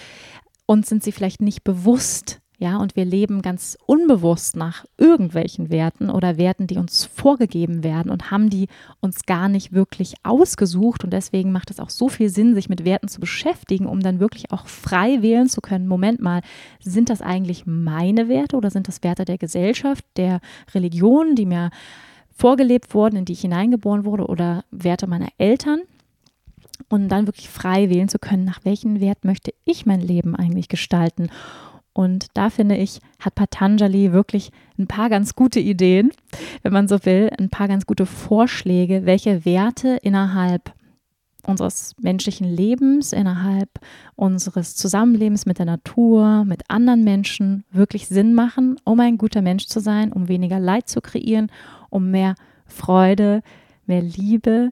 und 0.66 0.86
sind 0.86 1.02
sie 1.02 1.12
vielleicht 1.12 1.40
nicht 1.40 1.64
bewusst 1.64 2.40
ja, 2.60 2.76
und 2.76 2.94
wir 2.94 3.06
leben 3.06 3.40
ganz 3.40 3.78
unbewusst 3.86 4.54
nach 4.54 4.84
irgendwelchen 4.98 5.70
Werten 5.70 6.10
oder 6.10 6.36
Werten, 6.36 6.66
die 6.66 6.76
uns 6.76 7.06
vorgegeben 7.06 7.82
werden 7.82 8.12
und 8.12 8.30
haben 8.30 8.50
die 8.50 8.68
uns 9.00 9.24
gar 9.24 9.48
nicht 9.48 9.72
wirklich 9.72 10.16
ausgesucht. 10.24 11.02
Und 11.02 11.10
deswegen 11.14 11.52
macht 11.52 11.70
es 11.70 11.80
auch 11.80 11.88
so 11.88 12.10
viel 12.10 12.28
Sinn, 12.28 12.54
sich 12.54 12.68
mit 12.68 12.84
Werten 12.84 13.08
zu 13.08 13.18
beschäftigen, 13.18 13.86
um 13.86 14.00
dann 14.00 14.20
wirklich 14.20 14.52
auch 14.52 14.66
frei 14.66 15.22
wählen 15.22 15.48
zu 15.48 15.62
können. 15.62 15.88
Moment 15.88 16.20
mal, 16.20 16.42
sind 16.80 17.08
das 17.08 17.22
eigentlich 17.22 17.64
meine 17.64 18.28
Werte 18.28 18.58
oder 18.58 18.70
sind 18.70 18.88
das 18.88 19.02
Werte 19.02 19.24
der 19.24 19.38
Gesellschaft, 19.38 20.04
der 20.18 20.42
Religion, 20.74 21.36
die 21.36 21.46
mir 21.46 21.70
vorgelebt 22.36 22.92
wurden, 22.92 23.16
in 23.16 23.24
die 23.24 23.32
ich 23.32 23.40
hineingeboren 23.40 24.04
wurde 24.04 24.26
oder 24.26 24.64
Werte 24.70 25.06
meiner 25.06 25.28
Eltern? 25.38 25.80
Und 26.90 27.08
dann 27.08 27.26
wirklich 27.26 27.48
frei 27.48 27.88
wählen 27.88 28.08
zu 28.08 28.18
können, 28.18 28.44
nach 28.44 28.60
welchen 28.64 29.00
Wert 29.00 29.24
möchte 29.24 29.54
ich 29.64 29.86
mein 29.86 30.00
Leben 30.00 30.36
eigentlich 30.36 30.68
gestalten. 30.68 31.30
Und 31.92 32.26
da 32.34 32.50
finde 32.50 32.76
ich, 32.76 33.00
hat 33.18 33.34
Patanjali 33.34 34.12
wirklich 34.12 34.50
ein 34.78 34.86
paar 34.86 35.10
ganz 35.10 35.34
gute 35.34 35.60
Ideen, 35.60 36.12
wenn 36.62 36.72
man 36.72 36.88
so 36.88 37.04
will, 37.04 37.30
ein 37.38 37.50
paar 37.50 37.68
ganz 37.68 37.84
gute 37.84 38.06
Vorschläge, 38.06 39.06
welche 39.06 39.44
Werte 39.44 39.98
innerhalb 40.02 40.72
unseres 41.46 41.94
menschlichen 42.00 42.48
Lebens, 42.48 43.12
innerhalb 43.12 43.80
unseres 44.14 44.76
Zusammenlebens 44.76 45.46
mit 45.46 45.58
der 45.58 45.66
Natur, 45.66 46.44
mit 46.44 46.62
anderen 46.68 47.02
Menschen 47.02 47.64
wirklich 47.70 48.06
Sinn 48.08 48.34
machen, 48.34 48.76
um 48.84 49.00
ein 49.00 49.18
guter 49.18 49.42
Mensch 49.42 49.66
zu 49.66 49.80
sein, 49.80 50.12
um 50.12 50.28
weniger 50.28 50.60
Leid 50.60 50.88
zu 50.88 51.00
kreieren, 51.00 51.50
um 51.88 52.10
mehr 52.10 52.34
Freude, 52.66 53.42
mehr 53.86 54.02
Liebe 54.02 54.70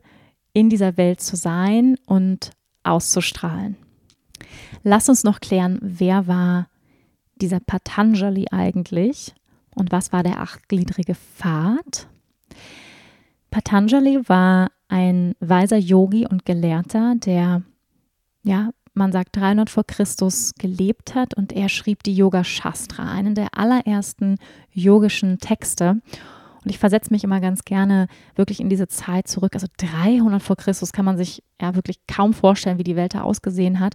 in 0.52 0.70
dieser 0.70 0.96
Welt 0.96 1.20
zu 1.20 1.36
sein 1.36 1.96
und 2.06 2.50
auszustrahlen. 2.82 3.76
Lass 4.82 5.08
uns 5.08 5.24
noch 5.24 5.40
klären, 5.40 5.78
wer 5.82 6.26
war 6.26 6.68
dieser 7.38 7.60
Patanjali 7.60 8.46
eigentlich 8.50 9.34
und 9.74 9.92
was 9.92 10.12
war 10.12 10.22
der 10.22 10.40
achtgliedrige 10.40 11.14
Pfad? 11.14 12.08
Patanjali 13.50 14.28
war 14.28 14.70
ein 14.88 15.34
weiser 15.40 15.76
Yogi 15.76 16.26
und 16.26 16.44
Gelehrter, 16.44 17.14
der, 17.16 17.62
ja, 18.42 18.70
man 18.94 19.12
sagt 19.12 19.36
300 19.36 19.70
vor 19.70 19.84
Christus 19.84 20.54
gelebt 20.58 21.14
hat 21.14 21.34
und 21.34 21.52
er 21.52 21.68
schrieb 21.68 22.02
die 22.02 22.14
Yoga 22.14 22.42
Shastra, 22.42 23.10
einen 23.10 23.34
der 23.34 23.56
allerersten 23.56 24.38
yogischen 24.72 25.38
Texte. 25.38 26.00
Und 26.64 26.70
ich 26.70 26.78
versetze 26.78 27.12
mich 27.12 27.22
immer 27.22 27.40
ganz 27.40 27.64
gerne 27.64 28.08
wirklich 28.34 28.58
in 28.58 28.68
diese 28.68 28.88
Zeit 28.88 29.28
zurück. 29.28 29.54
Also 29.54 29.68
300 29.76 30.42
vor 30.42 30.56
Christus 30.56 30.92
kann 30.92 31.04
man 31.04 31.16
sich 31.16 31.44
ja 31.60 31.76
wirklich 31.76 32.00
kaum 32.08 32.34
vorstellen, 32.34 32.78
wie 32.78 32.84
die 32.84 32.96
Welt 32.96 33.14
da 33.14 33.22
ausgesehen 33.22 33.78
hat 33.78 33.94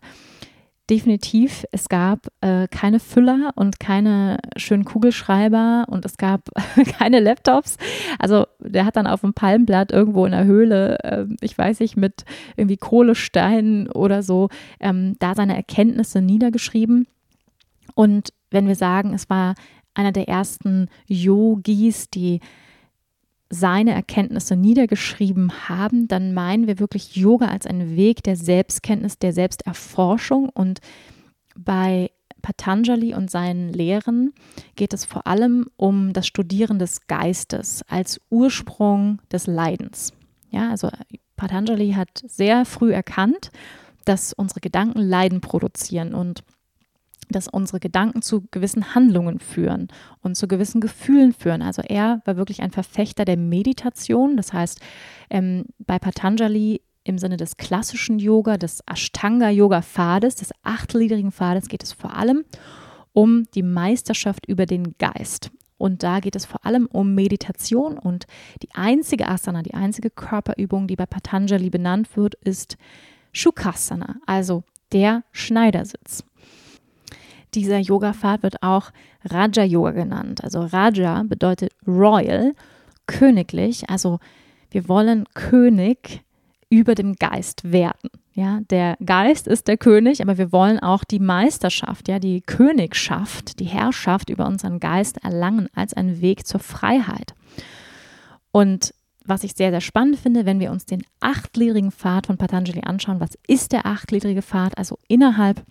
definitiv, 0.90 1.66
es 1.72 1.88
gab 1.88 2.28
äh, 2.42 2.68
keine 2.68 3.00
Füller 3.00 3.52
und 3.56 3.80
keine 3.80 4.40
schönen 4.58 4.84
Kugelschreiber 4.84 5.86
und 5.88 6.06
es 6.06 6.18
gab 6.18 6.50
keine 7.00 7.20
Laptops. 7.20 7.78
Also 8.20 8.46
der 8.60 8.86
hat 8.86 8.96
dann 8.96 9.08
auf 9.08 9.22
dem 9.22 9.34
Palmblatt 9.34 9.92
irgendwo 9.92 10.26
in 10.26 10.34
der 10.34 10.46
Höhle, 10.46 11.00
äh, 11.04 11.26
ich 11.42 11.58
weiß 11.58 11.80
nicht, 11.80 11.96
mit 11.96 12.26
irgendwie 12.58 12.78
Kohlesteinen 12.78 13.90
oder 13.90 14.24
so, 14.24 14.50
ähm, 14.80 15.16
da 15.20 15.36
seine 15.36 15.56
Erkenntnisse 15.56 16.22
niedergeschrieben. 16.22 17.08
Und 17.96 18.34
wenn 18.52 18.68
wir 18.68 18.76
sagen, 18.76 19.14
es 19.14 19.30
war 19.30 19.56
einer 19.94 20.12
der 20.12 20.28
ersten 20.28 20.90
Yogis, 21.08 22.10
die 22.10 22.40
seine 23.54 23.94
Erkenntnisse 23.94 24.56
niedergeschrieben 24.56 25.70
haben, 25.70 26.08
dann 26.08 26.34
meinen 26.34 26.68
wir 26.68 26.80
wirklich 26.80 27.16
Yoga 27.16 27.48
als 27.48 27.66
einen 27.68 27.96
Weg 27.96 28.24
der 28.24 28.36
Selbstkenntnis, 28.36 29.20
der 29.20 29.34
Selbsterforschung. 29.34 30.50
Und 30.50 30.80
bei 31.56 32.12
Patanjali 32.42 33.14
und 33.14 33.32
seinen 33.32 33.72
Lehren 33.72 34.34
geht 34.76 34.94
es 34.94 35.06
vor 35.06 35.28
allem 35.28 35.68
um 35.78 36.14
das 36.14 36.28
Studieren 36.28 36.80
des 36.80 37.08
Geistes 37.08 37.84
als 37.88 38.20
Ursprung 38.30 39.22
des 39.32 39.48
Leidens. 39.48 40.14
Ja, 40.50 40.70
also 40.70 40.90
Patanjali 41.36 41.94
hat 41.94 42.22
sehr 42.26 42.66
früh 42.66 42.94
erkannt, 42.94 43.52
dass 44.06 44.34
unsere 44.34 44.60
Gedanken 44.60 45.00
Leiden 45.00 45.42
produzieren 45.42 46.14
und 46.14 46.44
dass 47.30 47.48
unsere 47.48 47.80
Gedanken 47.80 48.22
zu 48.22 48.46
gewissen 48.52 48.96
Handlungen 48.96 49.40
führen 49.40 49.88
und 50.22 50.36
zu 50.36 50.48
gewissen 50.48 50.82
Gefühlen 50.82 51.34
führen. 51.34 51.62
Also 51.62 51.82
er 51.82 52.22
war 52.26 52.38
wirklich 52.38 52.62
ein 52.62 52.72
Verfechter 52.72 53.26
der 53.26 53.38
Meditation. 53.38 54.38
Das 54.38 54.54
heißt, 54.54 54.80
ähm, 55.30 55.66
bei 55.80 56.00
Patanjali 56.00 56.82
im 57.04 57.18
Sinne 57.18 57.38
des 57.38 57.58
klassischen 57.58 58.20
Yoga, 58.20 58.58
des 58.58 58.82
Ashtanga-Yoga-Pfades, 58.86 60.36
des 60.36 60.52
achtgliedrigen 60.64 61.32
Pfades, 61.32 61.68
geht 61.68 61.84
es 61.84 61.92
vor 61.92 62.16
allem 62.16 62.46
um 63.12 63.46
die 63.54 63.64
Meisterschaft 63.64 64.46
über 64.48 64.66
den 64.66 64.98
Geist. 64.98 65.52
Und 65.78 66.02
da 66.04 66.20
geht 66.22 66.36
es 66.36 66.46
vor 66.46 66.66
allem 66.66 66.88
um 66.88 67.14
Meditation. 67.14 67.98
Und 67.98 68.26
die 68.62 68.70
einzige 68.74 69.28
Asana, 69.28 69.64
die 69.64 69.74
einzige 69.74 70.10
Körperübung, 70.10 70.88
die 70.88 70.96
bei 70.96 71.06
Patanjali 71.06 71.70
benannt 71.70 72.16
wird, 72.16 72.36
ist 72.36 72.78
Shukrasana, 73.34 74.16
also 74.26 74.64
der 74.94 75.24
Schneidersitz. 75.32 76.24
Dieser 77.56 77.78
Yoga-Pfad 77.78 78.44
wird 78.44 78.64
auch 78.64 78.92
Raja-Yoga 79.26 79.92
genannt. 79.92 80.44
Also 80.44 80.62
Raja 80.62 81.24
bedeutet 81.24 81.72
royal, 81.88 82.54
königlich. 83.08 83.90
Also 83.90 84.20
wir 84.72 84.88
wollen 84.88 85.26
König 85.34 86.22
über 86.70 86.96
dem 86.96 87.16
Geist 87.16 87.72
werden. 87.72 88.10
Ja, 88.34 88.62
der 88.72 88.98
Geist 89.06 89.48
ist 89.48 89.68
der 89.68 89.78
König, 89.78 90.22
aber 90.22 90.40
wir 90.40 90.52
wollen 90.52 90.80
auch 90.80 91.04
die 91.04 91.20
Meisterschaft, 91.20 92.08
ja, 92.08 92.18
die 92.18 92.42
Königschaft, 92.42 93.60
die 93.60 93.66
Herrschaft 93.66 94.32
über 94.32 94.48
unseren 94.48 94.80
Geist 94.80 95.24
erlangen 95.24 95.70
als 95.76 95.94
einen 95.94 96.20
Weg 96.20 96.48
zur 96.48 96.60
Freiheit. 96.60 97.36
Und 98.52 98.94
was 99.24 99.44
ich 99.44 99.54
sehr, 99.54 99.70
sehr 99.70 99.82
spannend 99.82 100.18
finde, 100.18 100.46
wenn 100.48 100.60
wir 100.60 100.72
uns 100.72 100.86
den 100.86 101.04
achtgliedrigen 101.20 101.92
Pfad 101.92 102.26
von 102.26 102.38
Patanjali 102.38 102.82
anschauen, 102.82 103.20
was 103.20 103.38
ist 103.48 103.72
der 103.72 103.86
achtgliedrige 103.86 104.42
Pfad? 104.42 104.78
Also 104.80 104.98
innerhalb 105.08 105.64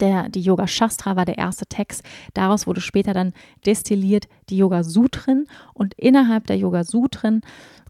der, 0.00 0.28
die 0.28 0.40
Yoga 0.40 0.66
Shastra 0.66 1.16
war 1.16 1.24
der 1.24 1.38
erste 1.38 1.66
Text. 1.66 2.02
Daraus 2.34 2.66
wurde 2.66 2.80
später 2.80 3.14
dann 3.14 3.32
destilliert 3.66 4.28
die 4.48 4.56
Yoga 4.56 4.82
Sutren. 4.84 5.46
Und 5.72 5.94
innerhalb 5.94 6.46
der 6.46 6.56
Yoga 6.58 6.84
Sutren 6.84 7.42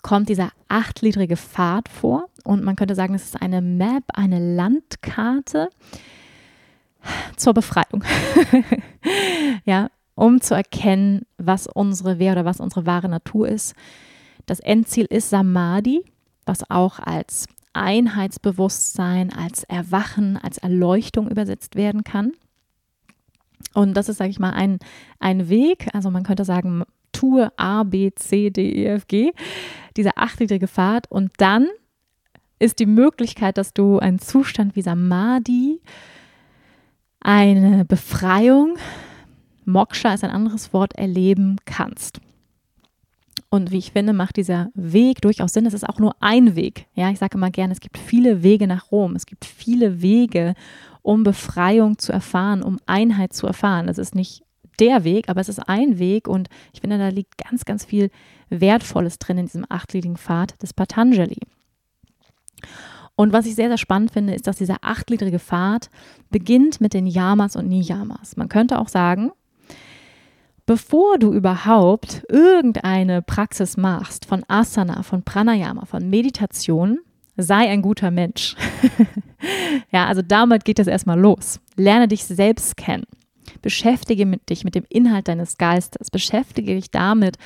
kommt 0.03 0.29
dieser 0.29 0.51
achtgliedrige 0.69 1.37
Pfad 1.37 1.89
vor. 1.89 2.29
Und 2.45 2.63
man 2.63 2.77
könnte 2.77 2.95
sagen, 2.95 3.15
es 3.15 3.25
ist 3.25 3.41
eine 3.41 3.63
Map, 3.63 4.05
eine 4.13 4.55
Landkarte 4.55 5.71
zur 7.37 7.55
Befreiung. 7.55 8.05
ja, 9.65 9.89
um 10.15 10.41
zu 10.41 10.55
erkennen, 10.55 11.27
was 11.39 11.67
unsere 11.67 12.19
Wehr 12.19 12.33
oder 12.33 12.45
was 12.45 12.61
unsere 12.61 12.87
wahre 12.87 13.09
Natur 13.09 13.49
ist. 13.49 13.75
Das 14.47 14.61
Endziel 14.61 15.07
ist 15.07 15.31
Samadhi, 15.31 16.05
was 16.45 16.71
auch 16.71 16.99
als 16.99 17.47
Einheitsbewusstsein, 17.75 19.33
als 19.33 19.65
Erwachen, 19.65 20.37
als 20.37 20.59
Erleuchtung 20.59 21.31
übersetzt 21.31 21.77
werden 21.77 22.05
kann. 22.05 22.33
Und 23.75 23.95
das 23.95 24.09
ist, 24.09 24.19
sage 24.19 24.31
ich 24.31 24.39
mal, 24.39 24.53
ein, 24.53 24.79
ein 25.19 25.49
Weg, 25.49 25.89
also 25.93 26.11
man 26.11 26.23
könnte 26.23 26.45
sagen, 26.45 26.85
tue 27.13 27.53
A, 27.59 27.83
B, 27.83 28.13
C, 28.15 28.51
D, 28.51 28.71
E, 28.71 28.87
F, 28.87 29.07
G, 29.07 29.33
dieser 29.97 30.13
achtgliedrige 30.17 30.69
Pfad. 30.69 31.11
Und 31.11 31.33
dann 31.39 31.69
ist 32.59 32.79
die 32.79 32.87
Möglichkeit, 32.87 33.59
dass 33.59 33.75
du 33.75 33.99
einen 33.99 34.19
Zustand 34.19 34.77
wie 34.77 34.83
Samadhi, 34.83 35.81
eine 37.21 37.85
Befreiung, 37.85 38.77
Moksha 39.65 40.13
ist 40.13 40.25
ein 40.25 40.31
anderes 40.31 40.73
Wort, 40.73 40.95
erleben 40.95 41.57
kannst. 41.65 42.21
Und 43.55 43.71
wie 43.71 43.79
ich 43.79 43.93
finde, 43.93 44.13
macht 44.15 44.37
dieser 44.37 44.73
Weg 44.75 45.21
durchaus 45.21 45.53
Sinn. 45.53 45.65
Es 45.65 45.75
ist 45.75 45.89
auch 45.89 46.01
nur 46.01 46.17
ein 46.19 46.57
Weg. 46.57 46.89
Ja, 46.95 47.11
ich 47.11 47.21
sage 47.21 47.39
immer 47.39 47.53
gerne, 47.53 47.73
es 47.73 47.79
gibt 47.79 47.99
viele 47.99 48.43
Wege 48.43 48.67
nach 48.67 48.91
Rom. 48.91 49.15
Es 49.15 49.27
gibt 49.27 49.45
viele 49.45 50.03
Wege, 50.03 50.55
um 51.03 51.23
Befreiung 51.23 51.97
zu 51.97 52.11
erfahren, 52.11 52.65
um 52.65 52.81
Einheit 52.87 53.33
zu 53.33 53.47
erfahren. 53.47 53.87
Das 53.87 53.97
ist 53.97 54.17
nicht 54.17 54.43
der 54.81 55.05
Weg, 55.05 55.29
aber 55.29 55.41
es 55.41 55.49
ist 55.49 55.69
ein 55.69 56.01
Weg 56.01 56.27
und 56.27 56.49
ich 56.73 56.81
finde, 56.81 56.99
da 56.99 57.07
liegt 57.11 57.39
ganz, 57.39 57.65
ganz 57.65 57.85
viel 57.85 58.11
Wertvolles 58.49 59.21
drin 59.21 59.39
in 59.39 59.47
diesem 59.47 59.67
achtgliedrigen 59.69 60.17
Pfad 60.17 60.61
des 60.61 60.73
Patanjali. 60.73 61.39
Und 63.15 63.33
was 63.33 63.47
ich 63.47 63.55
sehr, 63.55 63.69
sehr 63.69 63.79
spannend 63.79 64.11
finde, 64.11 64.35
ist, 64.35 64.49
dass 64.49 64.57
dieser 64.57 64.79
achtgliedrige 64.81 65.39
Pfad 65.39 65.91
beginnt 66.29 66.81
mit 66.81 66.93
den 66.93 67.07
Yamas 67.07 67.55
und 67.55 67.69
Niyamas. 67.69 68.37
Man 68.37 68.49
könnte 68.49 68.81
auch 68.81 68.89
sagen, 68.89 69.31
bevor 70.67 71.19
du 71.19 71.33
überhaupt 71.33 72.25
irgendeine 72.29 73.23
Praxis 73.23 73.77
machst 73.77 74.25
von 74.25 74.45
Asana, 74.49 75.03
von 75.03 75.23
Pranayama, 75.23 75.85
von 75.87 76.09
Meditation, 76.09 76.99
sei 77.37 77.69
ein 77.69 77.83
guter 77.83 78.11
Mensch. 78.11 78.57
ja, 79.93 80.07
also 80.07 80.23
damit 80.23 80.65
geht 80.65 80.79
es 80.79 80.87
erstmal 80.87 81.19
los. 81.19 81.61
Lerne 81.77 82.09
dich 82.09 82.25
selbst 82.25 82.77
kennen. 82.77 83.05
Beschäftige 83.61 84.27
mit 84.27 84.49
dich 84.51 84.65
mit 84.65 84.75
dem 84.75 84.85
Inhalt 84.89 85.29
deines 85.29 85.59
Geistes. 85.59 86.11
Beschäftige 86.11 86.75
dich 86.75 86.91
damit, 86.91 87.37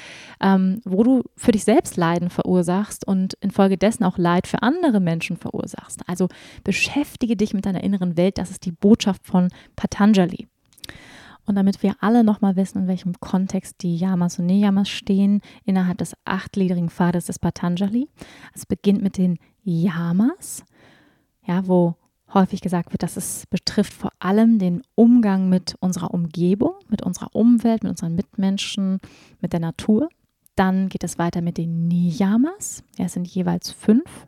ähm, 0.40 0.80
wo 0.84 1.02
du 1.02 1.22
für 1.36 1.52
dich 1.52 1.64
selbst 1.64 1.96
Leiden 1.96 2.30
verursachst 2.30 3.06
und 3.06 3.34
infolgedessen 3.40 4.04
auch 4.04 4.18
Leid 4.18 4.46
für 4.46 4.62
andere 4.62 5.00
Menschen 5.00 5.36
verursachst. 5.36 6.00
Also 6.06 6.28
beschäftige 6.64 7.36
dich 7.36 7.54
mit 7.54 7.66
deiner 7.66 7.82
inneren 7.82 8.16
Welt. 8.16 8.38
Das 8.38 8.50
ist 8.50 8.64
die 8.64 8.72
Botschaft 8.72 9.26
von 9.26 9.48
Patanjali. 9.76 10.48
Und 11.48 11.54
damit 11.54 11.82
wir 11.82 11.96
alle 12.00 12.24
nochmal 12.24 12.56
wissen, 12.56 12.82
in 12.82 12.88
welchem 12.88 13.18
Kontext 13.20 13.82
die 13.82 13.96
Yamas 13.96 14.38
und 14.38 14.44
Niyamas 14.44 14.90
stehen, 14.90 15.40
innerhalb 15.64 15.96
des 15.96 16.14
achtgliedrigen 16.26 16.90
Pfades 16.90 17.24
des 17.24 17.38
Patanjali. 17.38 18.06
Es 18.54 18.66
beginnt 18.66 19.02
mit 19.02 19.16
den 19.16 19.38
Yamas, 19.64 20.62
ja, 21.46 21.66
wo 21.66 21.94
häufig 22.34 22.60
gesagt 22.60 22.92
wird, 22.92 23.02
dass 23.02 23.16
es 23.16 23.46
betrifft 23.46 23.94
vor 23.94 24.10
allem 24.18 24.58
den 24.58 24.82
Umgang 24.94 25.48
mit 25.48 25.74
unserer 25.80 26.12
Umgebung, 26.12 26.74
mit 26.90 27.00
unserer 27.02 27.34
Umwelt, 27.34 27.82
mit 27.82 27.90
unseren 27.90 28.14
Mitmenschen, 28.14 29.00
mit 29.40 29.54
der 29.54 29.60
Natur. 29.60 30.10
Dann 30.58 30.88
geht 30.88 31.04
es 31.04 31.18
weiter 31.18 31.40
mit 31.40 31.56
den 31.56 31.86
Niyamas. 31.86 32.82
Es 32.98 33.12
sind 33.12 33.28
jeweils 33.28 33.70
fünf. 33.70 34.26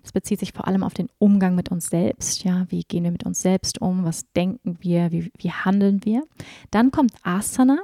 Das 0.00 0.12
bezieht 0.12 0.38
sich 0.38 0.52
vor 0.52 0.68
allem 0.68 0.84
auf 0.84 0.94
den 0.94 1.08
Umgang 1.18 1.56
mit 1.56 1.70
uns 1.70 1.88
selbst. 1.88 2.44
Ja, 2.44 2.66
wie 2.68 2.84
gehen 2.84 3.02
wir 3.02 3.10
mit 3.10 3.24
uns 3.24 3.42
selbst 3.42 3.80
um? 3.80 4.04
Was 4.04 4.30
denken 4.32 4.76
wir? 4.80 5.10
Wie, 5.10 5.32
wie 5.38 5.50
handeln 5.50 6.04
wir? 6.04 6.22
Dann 6.70 6.92
kommt 6.92 7.14
Asana, 7.24 7.78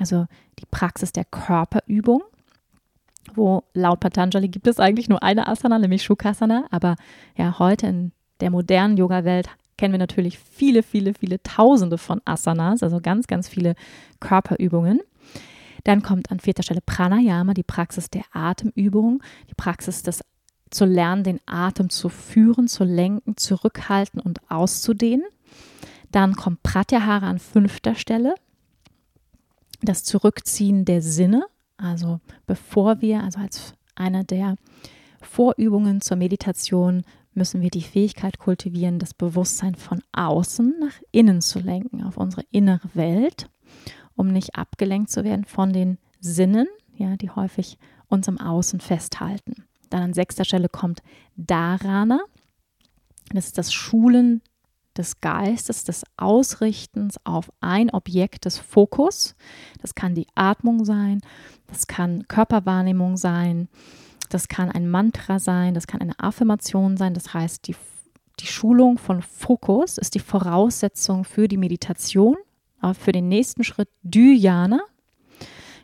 also 0.00 0.26
die 0.58 0.66
Praxis 0.68 1.12
der 1.12 1.24
Körperübung, 1.24 2.22
wo 3.36 3.62
laut 3.74 4.00
Patanjali 4.00 4.48
gibt 4.48 4.66
es 4.66 4.80
eigentlich 4.80 5.08
nur 5.08 5.22
eine 5.22 5.46
Asana, 5.46 5.78
nämlich 5.78 6.02
Shukasana. 6.02 6.66
Aber 6.72 6.96
ja, 7.36 7.60
heute 7.60 7.86
in 7.86 8.10
der 8.40 8.50
modernen 8.50 8.96
Yoga-Welt 8.96 9.50
kennen 9.78 9.92
wir 9.92 9.98
natürlich 9.98 10.40
viele, 10.40 10.82
viele, 10.82 11.14
viele 11.14 11.40
Tausende 11.44 11.96
von 11.96 12.20
Asanas, 12.24 12.82
also 12.82 13.00
ganz, 13.00 13.28
ganz 13.28 13.48
viele 13.48 13.76
Körperübungen. 14.18 15.00
Dann 15.86 16.02
kommt 16.02 16.32
an 16.32 16.40
vierter 16.40 16.64
Stelle 16.64 16.80
Pranayama, 16.84 17.54
die 17.54 17.62
Praxis 17.62 18.10
der 18.10 18.24
Atemübung, 18.32 19.22
die 19.48 19.54
Praxis 19.54 20.02
des 20.02 20.20
zu 20.68 20.84
lernen, 20.84 21.22
den 21.22 21.38
Atem 21.46 21.90
zu 21.90 22.08
führen, 22.08 22.66
zu 22.66 22.82
lenken, 22.82 23.36
zurückhalten 23.36 24.20
und 24.20 24.40
auszudehnen. 24.50 25.26
Dann 26.10 26.34
kommt 26.34 26.64
Pratyahara 26.64 27.30
an 27.30 27.38
fünfter 27.38 27.94
Stelle, 27.94 28.34
das 29.80 30.02
Zurückziehen 30.02 30.84
der 30.84 31.02
Sinne. 31.02 31.46
Also 31.76 32.18
bevor 32.48 33.00
wir, 33.00 33.22
also 33.22 33.38
als 33.38 33.74
eine 33.94 34.24
der 34.24 34.56
Vorübungen 35.20 36.00
zur 36.00 36.16
Meditation, 36.16 37.04
müssen 37.32 37.60
wir 37.60 37.70
die 37.70 37.82
Fähigkeit 37.82 38.40
kultivieren, 38.40 38.98
das 38.98 39.14
Bewusstsein 39.14 39.76
von 39.76 40.02
außen 40.10 40.80
nach 40.80 41.00
innen 41.12 41.40
zu 41.42 41.60
lenken, 41.60 42.02
auf 42.02 42.16
unsere 42.16 42.42
innere 42.50 42.90
Welt, 42.94 43.48
um 44.16 44.28
nicht 44.28 44.56
abgelenkt 44.56 45.10
zu 45.10 45.24
werden 45.24 45.44
von 45.44 45.72
den 45.72 45.98
Sinnen, 46.20 46.66
ja, 46.96 47.16
die 47.16 47.30
häufig 47.30 47.78
uns 48.08 48.28
im 48.28 48.40
Außen 48.40 48.80
festhalten. 48.80 49.64
Dann 49.90 50.02
an 50.02 50.14
sechster 50.14 50.44
Stelle 50.44 50.68
kommt 50.68 51.02
Dharana. 51.36 52.20
Das 53.30 53.46
ist 53.46 53.58
das 53.58 53.72
Schulen 53.72 54.42
des 54.96 55.20
Geistes, 55.20 55.84
des 55.84 56.04
Ausrichtens 56.16 57.16
auf 57.24 57.52
ein 57.60 57.90
Objekt 57.90 58.44
des 58.44 58.58
Fokus. 58.58 59.34
Das 59.80 59.94
kann 59.94 60.14
die 60.14 60.26
Atmung 60.34 60.84
sein, 60.84 61.20
das 61.66 61.86
kann 61.86 62.26
Körperwahrnehmung 62.28 63.16
sein, 63.16 63.68
das 64.30 64.48
kann 64.48 64.70
ein 64.70 64.88
Mantra 64.88 65.38
sein, 65.38 65.74
das 65.74 65.86
kann 65.86 66.00
eine 66.00 66.18
Affirmation 66.18 66.96
sein. 66.96 67.14
Das 67.14 67.34
heißt, 67.34 67.68
die, 67.68 67.76
die 68.40 68.46
Schulung 68.46 68.98
von 68.98 69.22
Fokus 69.22 69.98
ist 69.98 70.14
die 70.14 70.20
Voraussetzung 70.20 71.24
für 71.24 71.48
die 71.48 71.58
Meditation, 71.58 72.36
für 72.98 73.12
den 73.12 73.28
nächsten 73.28 73.64
Schritt 73.64 73.88
Dhyana. 74.02 74.80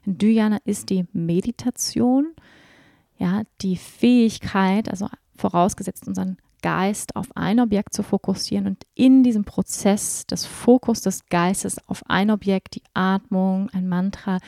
Dhyana 0.05 0.59
ist 0.65 0.91
die 0.91 1.07
Meditation 1.13 2.35
ja, 3.23 3.43
die 3.61 3.77
Fähigkeit, 3.77 4.89
also 4.89 5.09
vorausgesetzt 5.37 6.09
unseren 6.09 6.39
Geist 6.61 7.17
auf 7.17 7.29
ein 7.35 7.61
Objekt 7.61 7.93
zu 7.93 8.03
fokussieren 8.03 8.67
und 8.67 8.85
in 8.95 9.23
diesem 9.23 9.45
Prozess 9.45 10.27
des 10.27 10.45
Fokus 10.47 11.01
des 11.01 11.27
Geistes 11.27 11.77
auf 11.89 12.03
ein 12.07 12.31
Objekt, 12.31 12.77
die 12.77 12.83
Atmung, 12.95 13.69
ein 13.71 13.89
Mantra, 13.89 14.39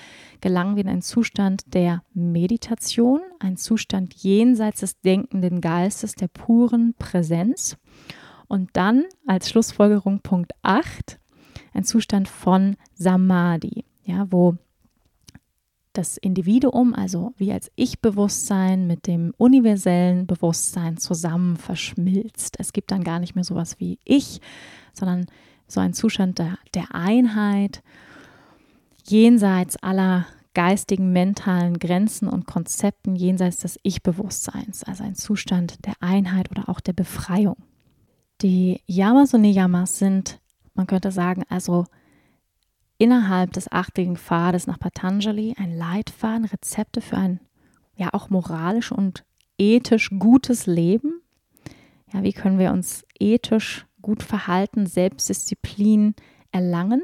gelangen 0.41 0.77
wir 0.77 0.85
in 0.85 0.91
einen 0.91 1.03
Zustand 1.03 1.63
der 1.75 2.03
Meditation, 2.15 3.21
ein 3.41 3.57
Zustand 3.57 4.15
jenseits 4.15 4.81
des 4.81 5.01
denkenden 5.01 5.61
Geistes, 5.61 6.15
der 6.15 6.29
puren 6.29 6.95
Präsenz. 6.99 7.77
Und 8.47 8.71
dann 8.75 9.05
als 9.27 9.51
Schlussfolgerung 9.51 10.21
Punkt 10.21 10.53
8, 10.63 11.19
ein 11.75 11.85
Zustand 11.85 12.29
von 12.29 12.77
Samadhi, 12.95 13.85
ja, 14.05 14.27
wo 14.31 14.57
das 15.93 16.17
Individuum, 16.17 16.93
also 16.95 17.33
wie 17.37 17.53
als 17.53 17.71
Ich-Bewusstsein 17.77 18.87
mit 18.87 19.07
dem 19.07 19.33
universellen 19.37 20.27
Bewusstsein 20.27 20.97
zusammen 20.97 21.57
verschmilzt. 21.57 22.57
Es 22.59 22.73
gibt 22.73 22.91
dann 22.91 23.05
gar 23.05 23.21
nicht 23.21 23.35
mehr 23.35 23.45
sowas 23.45 23.79
wie 23.79 23.99
Ich, 24.05 24.41
sondern 24.93 25.27
so 25.69 25.81
ein 25.81 25.95
Zustand 25.95 26.39
der, 26.39 26.59
der 26.75 26.95
Einheit, 26.95 27.83
jenseits 29.07 29.77
aller 29.77 30.27
geistigen, 30.55 31.13
mentalen 31.13 31.79
Grenzen 31.79 32.29
und 32.29 32.47
Konzepten, 32.47 33.17
jenseits 33.17 33.59
des 33.59 33.79
Ich-Bewusstseins, 33.83 34.85
also 34.85 35.05
ein 35.05 35.15
Zustand 35.15 35.85
der 35.87 35.95
Einheit 36.01 36.51
oder 36.51 36.69
auch 36.69 36.81
der 36.81 36.93
Befreiung. 36.93 37.57
Die 38.41 38.81
Yamas 38.87 39.35
und 39.35 39.43
Niyamas 39.43 39.99
sind, 39.99 40.41
man 40.75 40.87
könnte 40.87 41.11
sagen, 41.11 41.45
also 41.49 41.87
innerhalb 42.99 43.53
des 43.53 43.71
achtjährigen 43.71 44.17
Pfades 44.17 44.67
nach 44.67 44.79
Patanjali 44.79 45.55
ein 45.59 45.77
Leitfaden, 45.77 46.45
Rezepte 46.45 47.01
für 47.01 47.17
ein 47.17 47.41
ja 47.97 48.09
auch 48.13 48.31
moralisch 48.31 48.93
und 48.93 49.25
ethisch 49.59 50.11
gutes 50.19 50.67
Leben. 50.67 51.21
Ja, 52.13 52.23
wie 52.23 52.33
können 52.33 52.59
wir 52.59 52.73
uns 52.73 53.05
ethisch 53.19 53.87
gut 54.03 54.23
verhalten, 54.23 54.87
Selbstdisziplin 54.87 56.15
erlangen? 56.53 57.03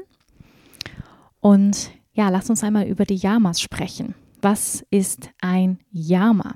Und 1.39 1.91
ja, 2.13 2.29
lass 2.29 2.49
uns 2.49 2.63
einmal 2.63 2.87
über 2.87 3.05
die 3.05 3.15
Yamas 3.15 3.61
sprechen. 3.61 4.15
Was 4.41 4.85
ist 4.89 5.29
ein 5.41 5.79
Yama? 5.91 6.55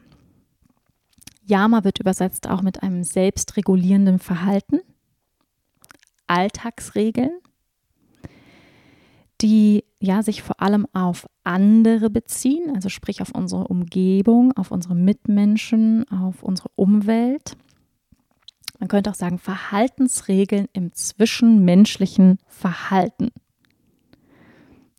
Yama 1.44 1.84
wird 1.84 2.00
übersetzt 2.00 2.50
auch 2.50 2.62
mit 2.62 2.82
einem 2.84 3.04
selbstregulierenden 3.04 4.20
Verhalten, 4.20 4.80
Alltagsregeln, 6.28 7.40
die 9.42 9.84
ja 10.00 10.24
sich 10.24 10.42
vor 10.42 10.62
allem 10.62 10.88
auf 10.94 11.28
andere 11.44 12.10
beziehen, 12.10 12.74
also 12.74 12.90
sprich 12.90 13.22
auf 13.22 13.32
unsere 13.32 13.68
Umgebung, 13.68 14.54
auf 14.54 14.72
unsere 14.72 14.96
Mitmenschen, 14.96 16.10
auf 16.10 16.44
unsere 16.44 16.70
Umwelt. 16.76 17.58
Man 18.80 18.88
könnte 18.88 19.10
auch 19.10 19.16
sagen 19.16 19.40
Verhaltensregeln 19.40 20.68
im 20.74 20.94
zwischenmenschlichen 20.94 22.40
Verhalten. 22.48 23.30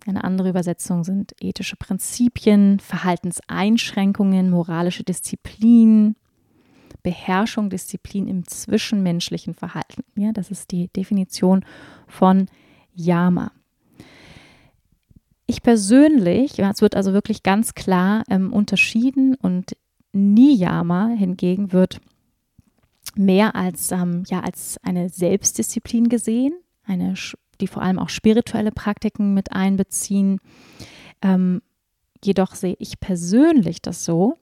Eine 0.07 0.23
andere 0.23 0.51
Übersetzung 0.51 1.03
sind 1.03 1.35
ethische 1.41 1.77
Prinzipien, 1.77 2.79
Verhaltenseinschränkungen, 2.79 4.51
moralische 4.51 5.03
Disziplin, 5.03 6.15
Beherrschung, 7.07 7.71
Disziplin 7.71 8.27
im 8.27 8.49
zwischenmenschlichen 8.49 9.55
Verhalten. 9.55 10.03
Ja, 10.17 10.33
das 10.33 10.51
ist 10.51 10.73
die 10.73 10.89
Definition 10.89 11.65
von 12.09 12.49
Yama. 12.97 13.53
Ich 15.47 15.63
persönlich, 15.63 16.59
es 16.59 16.83
wird 16.83 16.97
also 16.97 17.13
wirklich 17.13 17.45
ganz 17.45 17.75
klar 17.75 18.25
ähm, 18.29 18.53
unterschieden 18.53 19.37
und 19.37 19.77
Niyama 20.13 21.11
hingegen 21.17 21.71
wird 21.71 22.01
mehr 23.15 23.55
als, 23.55 23.93
ähm, 23.93 24.25
ja, 24.27 24.41
als 24.41 24.77
eine 24.83 25.09
Selbstdisziplin 25.09 26.09
gesehen, 26.09 26.55
eine, 26.83 27.15
die 27.61 27.69
vor 27.69 27.83
allem 27.83 28.01
auch 28.01 28.09
spirituelle 28.09 28.73
Praktiken 28.73 29.33
mit 29.33 29.53
einbeziehen. 29.53 30.41
Ähm, 31.23 31.63
jedoch 32.25 32.57
sehe 32.57 32.75
ich 32.81 32.99
persönlich 32.99 33.81
das 33.81 34.05
so, 34.05 34.35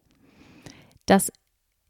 dass 1.05 1.31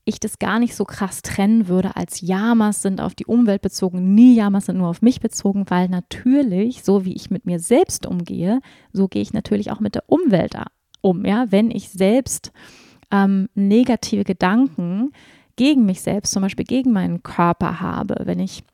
ich 0.04 0.20
das 0.20 0.38
gar 0.38 0.58
nicht 0.58 0.74
so 0.74 0.84
krass 0.84 1.22
trennen 1.22 1.68
würde, 1.68 1.96
als 1.96 2.20
Yamas 2.20 2.82
sind 2.82 3.00
auf 3.00 3.14
die 3.14 3.26
Umwelt 3.26 3.62
bezogen, 3.62 4.14
nie 4.14 4.34
Yamas 4.34 4.66
sind 4.66 4.78
nur 4.78 4.88
auf 4.88 5.02
mich 5.02 5.20
bezogen, 5.20 5.64
weil 5.68 5.88
natürlich, 5.88 6.84
so 6.84 7.04
wie 7.04 7.14
ich 7.14 7.30
mit 7.30 7.46
mir 7.46 7.58
selbst 7.58 8.06
umgehe, 8.06 8.60
so 8.92 9.08
gehe 9.08 9.22
ich 9.22 9.32
natürlich 9.32 9.70
auch 9.70 9.80
mit 9.80 9.94
der 9.94 10.04
Umwelt 10.06 10.54
um. 11.00 11.24
Ja? 11.24 11.46
Wenn 11.50 11.70
ich 11.70 11.88
selbst 11.88 12.52
ähm, 13.10 13.48
negative 13.54 14.24
Gedanken 14.24 15.12
gegen 15.56 15.86
mich 15.86 16.02
selbst, 16.02 16.32
zum 16.32 16.42
Beispiel 16.42 16.66
gegen 16.66 16.92
meinen 16.92 17.22
Körper 17.22 17.80
habe, 17.80 18.16
wenn 18.24 18.40
ich 18.40 18.64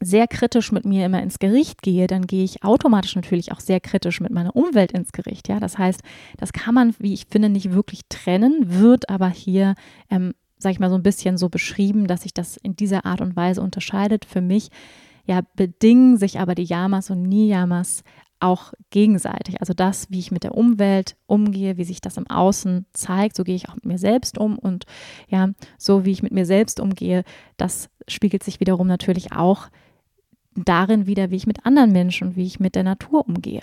sehr 0.00 0.28
kritisch 0.28 0.70
mit 0.70 0.84
mir 0.84 1.06
immer 1.06 1.22
ins 1.22 1.38
Gericht 1.38 1.82
gehe, 1.82 2.06
dann 2.06 2.26
gehe 2.26 2.44
ich 2.44 2.62
automatisch 2.62 3.16
natürlich 3.16 3.52
auch 3.52 3.60
sehr 3.60 3.80
kritisch 3.80 4.20
mit 4.20 4.32
meiner 4.32 4.54
Umwelt 4.54 4.92
ins 4.92 5.12
Gericht. 5.12 5.48
Ja, 5.48 5.60
das 5.60 5.78
heißt, 5.78 6.02
das 6.36 6.52
kann 6.52 6.74
man, 6.74 6.94
wie 6.98 7.14
ich 7.14 7.26
finde, 7.30 7.48
nicht 7.48 7.72
wirklich 7.72 8.02
trennen, 8.08 8.80
wird 8.80 9.08
aber 9.08 9.28
hier 9.28 9.74
ähm, 10.10 10.34
sag 10.58 10.72
ich 10.72 10.80
mal, 10.80 10.90
so 10.90 10.96
ein 10.96 11.02
bisschen 11.02 11.36
so 11.36 11.48
beschrieben, 11.48 12.06
dass 12.06 12.22
sich 12.22 12.34
das 12.34 12.56
in 12.56 12.76
dieser 12.76 13.04
Art 13.04 13.20
und 13.20 13.36
Weise 13.36 13.60
unterscheidet. 13.60 14.24
Für 14.24 14.40
mich 14.40 14.70
ja 15.26 15.40
bedingen 15.56 16.16
sich 16.16 16.38
aber 16.38 16.54
die 16.54 16.64
Yamas 16.64 17.10
und 17.10 17.22
Niyamas 17.22 18.02
auch 18.40 18.74
gegenseitig. 18.90 19.60
Also 19.60 19.72
das, 19.72 20.10
wie 20.10 20.18
ich 20.18 20.30
mit 20.30 20.44
der 20.44 20.54
Umwelt 20.54 21.16
umgehe, 21.26 21.76
wie 21.78 21.84
sich 21.84 22.00
das 22.00 22.18
im 22.18 22.28
Außen 22.28 22.84
zeigt, 22.92 23.36
so 23.36 23.44
gehe 23.44 23.54
ich 23.54 23.68
auch 23.68 23.74
mit 23.76 23.86
mir 23.86 23.98
selbst 23.98 24.38
um 24.38 24.58
und 24.58 24.84
ja, 25.28 25.50
so 25.78 26.04
wie 26.04 26.10
ich 26.10 26.22
mit 26.22 26.32
mir 26.32 26.44
selbst 26.44 26.78
umgehe, 26.78 27.24
das 27.56 27.88
spiegelt 28.06 28.42
sich 28.42 28.60
wiederum 28.60 28.86
natürlich 28.86 29.32
auch 29.32 29.68
darin 30.54 31.06
wieder, 31.06 31.30
wie 31.30 31.36
ich 31.36 31.46
mit 31.46 31.64
anderen 31.64 31.92
Menschen 31.92 32.28
und 32.28 32.36
wie 32.36 32.44
ich 32.44 32.60
mit 32.60 32.74
der 32.74 32.84
Natur 32.84 33.26
umgehe. 33.26 33.62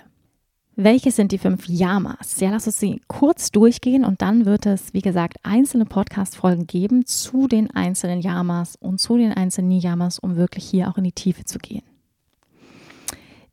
Welches 0.74 1.16
sind 1.16 1.32
die 1.32 1.38
fünf 1.38 1.68
Yamas? 1.68 2.40
Ja, 2.40 2.50
lass 2.50 2.66
uns 2.66 2.78
sie 2.78 3.02
kurz 3.06 3.50
durchgehen 3.50 4.06
und 4.06 4.22
dann 4.22 4.46
wird 4.46 4.64
es, 4.64 4.94
wie 4.94 5.02
gesagt, 5.02 5.36
einzelne 5.42 5.84
Podcast-Folgen 5.84 6.66
geben 6.66 7.04
zu 7.04 7.46
den 7.46 7.70
einzelnen 7.70 8.22
Yamas 8.22 8.76
und 8.76 8.98
zu 8.98 9.18
den 9.18 9.32
einzelnen 9.32 9.68
Niyamas, 9.68 10.18
um 10.18 10.36
wirklich 10.36 10.64
hier 10.64 10.88
auch 10.88 10.96
in 10.96 11.04
die 11.04 11.12
Tiefe 11.12 11.44
zu 11.44 11.58
gehen. 11.58 11.82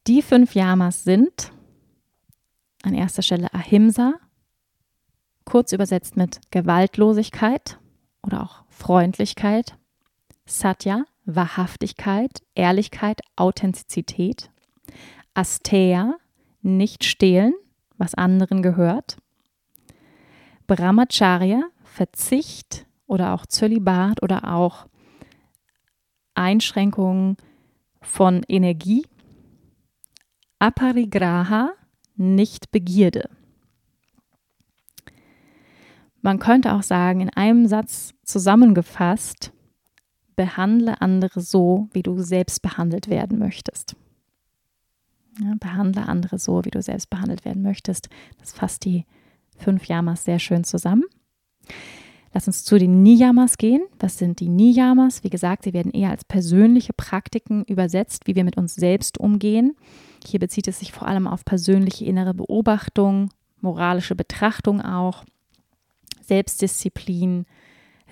Die 0.08 0.22
fünf 0.22 0.56
Yamas 0.56 1.04
sind 1.04 1.52
an 2.84 2.94
erster 2.94 3.22
Stelle 3.22 3.54
Ahimsa, 3.54 4.14
kurz 5.44 5.74
übersetzt 5.74 6.16
mit 6.16 6.40
Gewaltlosigkeit 6.52 7.80
oder 8.24 8.44
auch 8.44 8.64
Freundlichkeit, 8.70 9.76
Satya, 10.46 11.04
Wahrhaftigkeit, 11.26 12.42
Ehrlichkeit, 12.56 13.20
Authentizität, 13.36 14.50
Asteya, 15.34 16.16
nicht 16.62 17.04
stehlen, 17.04 17.54
was 17.98 18.16
anderen 18.16 18.62
gehört. 18.62 19.18
Brahmacharya, 20.68 21.64
Verzicht 21.84 22.86
oder 23.08 23.34
auch 23.34 23.46
Zölibat 23.46 24.22
oder 24.22 24.54
auch 24.54 24.88
Einschränkungen 26.36 27.38
von 28.02 28.44
Energie. 28.48 29.06
Aparigraha, 30.60 31.72
nicht 32.16 32.72
Begierde. 32.72 33.30
Man 36.22 36.40
könnte 36.40 36.74
auch 36.74 36.84
sagen, 36.84 37.22
in 37.22 37.30
einem 37.30 37.66
Satz 37.66 38.14
zusammengefasst, 38.24 39.54
behandle 40.36 41.02
andere 41.02 41.42
so, 41.42 41.88
wie 41.94 42.04
du 42.04 42.22
selbst 42.22 42.62
behandelt 42.62 43.10
werden 43.10 43.40
möchtest. 43.40 43.96
Ja, 45.42 45.54
behandle 45.60 46.08
andere 46.08 46.38
so, 46.38 46.66
wie 46.66 46.72
du 46.72 46.82
selbst 46.82 47.10
behandelt 47.10 47.46
werden 47.46 47.62
möchtest. 47.62 48.10
Das 48.40 48.52
fasst 48.52 48.86
die 48.86 49.06
fünf 49.58 49.86
Yamas 49.86 50.26
sehr 50.26 50.40
schön 50.40 50.64
zusammen. 50.64 51.04
Lass 52.34 52.48
uns 52.48 52.64
zu 52.64 52.78
den 52.78 53.02
Niyamas 53.02 53.58
gehen. 53.58 53.82
Was 54.00 54.18
sind 54.18 54.40
die 54.40 54.50
Niyamas? 54.50 55.24
Wie 55.24 55.30
gesagt, 55.30 55.64
sie 55.64 55.74
werden 55.74 55.92
eher 55.92 56.12
als 56.12 56.24
persönliche 56.24 56.94
Praktiken 56.94 57.64
übersetzt, 57.64 58.28
wie 58.28 58.36
wir 58.36 58.44
mit 58.44 58.58
uns 58.58 58.76
selbst 58.76 59.20
umgehen. 59.20 59.76
Hier 60.26 60.40
bezieht 60.40 60.68
es 60.68 60.80
sich 60.80 60.92
vor 60.92 61.08
allem 61.08 61.26
auf 61.26 61.44
persönliche 61.44 62.06
innere 62.06 62.34
Beobachtung, 62.36 63.32
moralische 63.62 64.16
Betrachtung 64.16 64.82
auch, 64.82 65.24
Selbstdisziplin, 66.22 67.46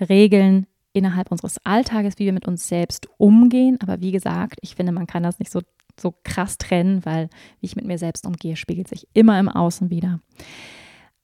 Regeln 0.00 0.66
innerhalb 0.92 1.30
unseres 1.30 1.58
Alltages, 1.64 2.18
wie 2.18 2.24
wir 2.24 2.32
mit 2.32 2.48
uns 2.48 2.66
selbst 2.66 3.08
umgehen. 3.18 3.78
Aber 3.80 4.00
wie 4.00 4.10
gesagt, 4.10 4.58
ich 4.62 4.74
finde, 4.74 4.90
man 4.90 5.06
kann 5.06 5.22
das 5.22 5.38
nicht 5.38 5.52
so 5.52 5.60
so 6.00 6.14
krass 6.24 6.58
trennen, 6.58 7.04
weil 7.04 7.28
wie 7.60 7.66
ich 7.66 7.76
mit 7.76 7.84
mir 7.84 7.98
selbst 7.98 8.26
umgehe, 8.26 8.56
spiegelt 8.56 8.88
sich 8.88 9.08
immer 9.12 9.38
im 9.38 9.48
Außen 9.48 9.90
wieder. 9.90 10.20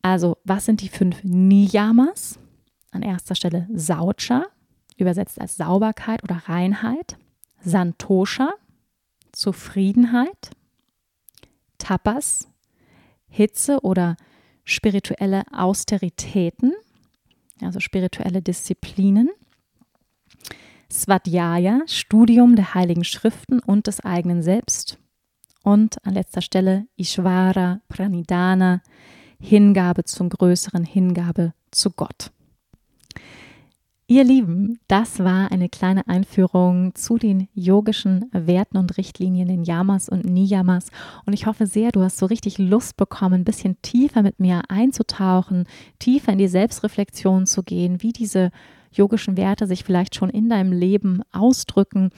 Also, 0.03 0.37
was 0.45 0.67
sind 0.67 0.81
die 0.81 0.89
fünf 0.89 1.23
Niyamas? 1.25 2.39
An 2.91 3.03
erster 3.03 3.35
Stelle 3.35 3.67
Saucha, 3.73 4.45
übersetzt 4.97 5.41
als 5.41 5.57
Sauberkeit 5.57 6.23
oder 6.23 6.43
Reinheit. 6.47 7.17
Santosha, 7.61 8.53
Zufriedenheit. 9.33 10.51
Tapas, 11.79 12.49
Hitze 13.29 13.81
oder 13.81 14.17
spirituelle 14.65 15.43
Austeritäten, 15.53 16.73
also 17.61 17.81
spirituelle 17.81 18.43
Disziplinen. 18.43 19.31
Svadhyaya, 21.05 21.83
Studium 21.85 22.57
der 22.57 22.73
Heiligen 22.73 23.05
Schriften 23.05 23.61
und 23.61 23.89
des 23.89 24.01
eigenen 24.01 24.43
Selbst. 24.43 24.99
Und 25.63 25.97
an 26.07 26.15
letzter 26.15 26.41
Stelle 26.41 26.87
Ishvara 26.97 27.81
Pranidhana, 27.89 28.81
Hingabe 29.39 30.05
zum 30.05 30.31
Größeren, 30.31 30.85
Hingabe 30.85 31.53
zu 31.71 31.91
Gott. 31.91 32.31
Ihr 34.07 34.25
Lieben, 34.25 34.79
das 34.89 35.19
war 35.19 35.53
eine 35.53 35.69
kleine 35.69 36.09
Einführung 36.09 36.95
zu 36.95 37.19
den 37.19 37.49
yogischen 37.53 38.31
Werten 38.33 38.79
und 38.79 38.97
Richtlinien, 38.97 39.49
den 39.49 39.65
Yamas 39.65 40.09
und 40.09 40.25
Niyamas. 40.25 40.87
Und 41.27 41.35
ich 41.35 41.45
hoffe 41.45 41.67
sehr, 41.67 41.93
du 41.93 42.03
hast 42.03 42.17
so 42.17 42.25
richtig 42.25 42.57
Lust 42.57 42.97
bekommen, 42.97 43.41
ein 43.41 43.45
bisschen 43.45 43.77
tiefer 43.83 44.23
mit 44.23 44.41
mir 44.41 44.63
einzutauchen, 44.69 45.67
tiefer 45.99 46.33
in 46.33 46.39
die 46.39 46.49
Selbstreflexion 46.49 47.45
zu 47.45 47.63
gehen, 47.63 48.03
wie 48.03 48.13
diese 48.13 48.51
yogischen 48.97 49.37
Werte 49.37 49.67
sich 49.67 49.85
vielleicht 49.85 50.15
schon 50.15 50.31
in 50.31 50.49
deinem 50.49 50.73
Leben 50.73 51.23
ausdrücken, 51.33 52.11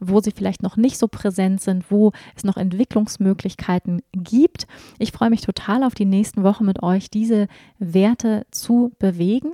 wo 0.00 0.20
sie 0.20 0.32
vielleicht 0.32 0.62
noch 0.62 0.76
nicht 0.76 0.98
so 0.98 1.08
präsent 1.08 1.60
sind, 1.60 1.90
wo 1.90 2.12
es 2.36 2.44
noch 2.44 2.56
Entwicklungsmöglichkeiten 2.56 4.02
gibt. 4.12 4.66
Ich 4.98 5.12
freue 5.12 5.30
mich 5.30 5.42
total 5.42 5.84
auf 5.84 5.94
die 5.94 6.04
nächsten 6.04 6.42
Wochen 6.42 6.64
mit 6.64 6.82
euch, 6.82 7.10
diese 7.10 7.48
Werte 7.78 8.46
zu 8.50 8.92
bewegen. 8.98 9.52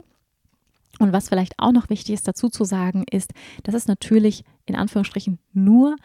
Und 0.98 1.12
was 1.12 1.28
vielleicht 1.28 1.54
auch 1.58 1.72
noch 1.72 1.88
wichtig 1.88 2.14
ist 2.14 2.28
dazu 2.28 2.48
zu 2.48 2.64
sagen, 2.64 3.04
ist, 3.10 3.32
dass 3.62 3.74
es 3.74 3.86
natürlich 3.86 4.44
in 4.66 4.76
Anführungsstrichen 4.76 5.38
nur 5.52 5.96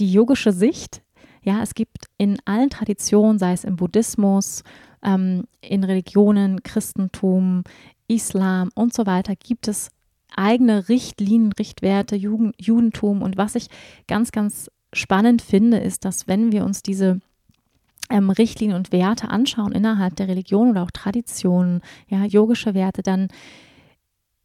die 0.00 0.10
yogische 0.10 0.52
Sicht. 0.52 1.02
Ja, 1.42 1.62
es 1.62 1.74
gibt 1.74 2.06
in 2.18 2.38
allen 2.44 2.70
Traditionen, 2.70 3.38
sei 3.38 3.52
es 3.52 3.64
im 3.64 3.76
Buddhismus, 3.76 4.62
ähm, 5.02 5.44
in 5.60 5.84
Religionen, 5.84 6.62
Christentum, 6.62 7.62
Islam 8.08 8.70
und 8.74 8.94
so 8.94 9.06
weiter 9.06 9.34
gibt 9.36 9.68
es 9.68 9.90
eigene 10.34 10.88
Richtlinien, 10.88 11.52
Richtwerte, 11.52 12.16
Jugend, 12.16 12.54
Judentum. 12.60 13.22
Und 13.22 13.36
was 13.36 13.54
ich 13.54 13.68
ganz, 14.06 14.32
ganz 14.32 14.70
spannend 14.92 15.42
finde, 15.42 15.78
ist, 15.78 16.04
dass 16.04 16.28
wenn 16.28 16.52
wir 16.52 16.64
uns 16.64 16.82
diese 16.82 17.20
ähm, 18.10 18.30
Richtlinien 18.30 18.76
und 18.76 18.92
Werte 18.92 19.28
anschauen 19.28 19.72
innerhalb 19.72 20.16
der 20.16 20.28
Religion 20.28 20.70
oder 20.70 20.82
auch 20.82 20.90
Traditionen, 20.90 21.80
ja, 22.08 22.24
yogische 22.24 22.74
Werte, 22.74 23.02
dann 23.02 23.28